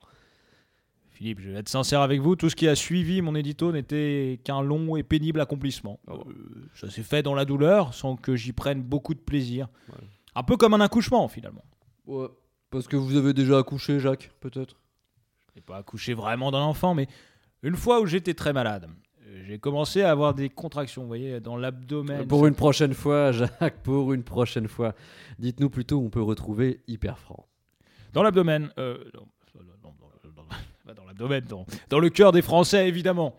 Philippe, 1.10 1.40
je 1.40 1.50
vais 1.50 1.58
être 1.58 1.70
sincère 1.70 2.02
avec 2.02 2.22
vous, 2.22 2.36
tout 2.36 2.50
ce 2.50 2.56
qui 2.56 2.68
a 2.68 2.76
suivi 2.76 3.22
mon 3.22 3.34
édito 3.34 3.72
n'était 3.72 4.40
qu'un 4.44 4.62
long 4.62 4.96
et 4.96 5.04
pénible 5.04 5.42
accomplissement. 5.42 6.00
Ah. 6.08 6.14
Euh, 6.14 6.70
ça 6.76 6.90
s'est 6.90 7.04
fait 7.04 7.24
dans 7.24 7.34
la 7.34 7.46
douleur, 7.46 7.94
sans 7.94 8.16
que 8.16 8.36
j'y 8.36 8.54
prenne 8.54 8.84
beaucoup 8.84 9.16
de 9.16 9.20
plaisir. 9.20 9.68
Ouais. 9.90 10.08
Un 10.36 10.44
peu 10.44 10.58
comme 10.58 10.76
un 10.76 10.82
accouchement, 10.82 11.28
finalement. 11.28 11.66
Ouais. 12.06 12.28
Parce 12.70 12.88
que 12.88 12.96
vous 12.96 13.16
avez 13.16 13.34
déjà 13.34 13.58
accouché, 13.58 14.00
Jacques, 14.00 14.32
peut-être? 14.42 14.80
Je 15.50 15.56
n'ai 15.56 15.62
pas 15.62 15.78
accouché 15.78 16.14
vraiment 16.14 16.52
d'un 16.52 16.62
enfant, 16.62 16.94
mais 16.94 17.08
une 17.64 17.76
fois 17.76 18.00
où 18.00 18.06
j'étais 18.06 18.36
très 18.36 18.54
malade, 18.54 18.88
j'ai 19.48 19.60
commencé 19.60 20.02
à 20.02 20.12
avoir 20.12 20.34
des 20.34 20.50
contractions, 20.50 21.02
vous 21.04 21.08
voyez, 21.08 21.40
dans 21.40 21.58
l'abdomen. 21.58 22.28
Pour 22.28 22.48
une 22.48 22.56
prochaine 22.56 22.94
fois, 22.94 23.32
Jacques, 23.34 23.82
pour 23.84 24.14
une 24.14 24.24
prochaine 24.24 24.68
fois. 24.68 24.94
Dites-nous 25.40 25.70
plutôt 25.70 25.98
où 25.98 26.06
on 26.06 26.10
peut 26.10 26.22
retrouver 26.22 26.82
Hyper 26.88 27.18
Franc. 27.18 27.46
Dans 28.14 28.24
l'abdomen. 28.24 28.70
euh, 28.80 28.98
dans 30.96 31.06
l'abdomen, 31.06 31.44
dans, 31.48 31.66
dans 31.90 32.00
le 32.00 32.10
cœur 32.10 32.32
des 32.32 32.42
Français, 32.42 32.88
évidemment. 32.88 33.36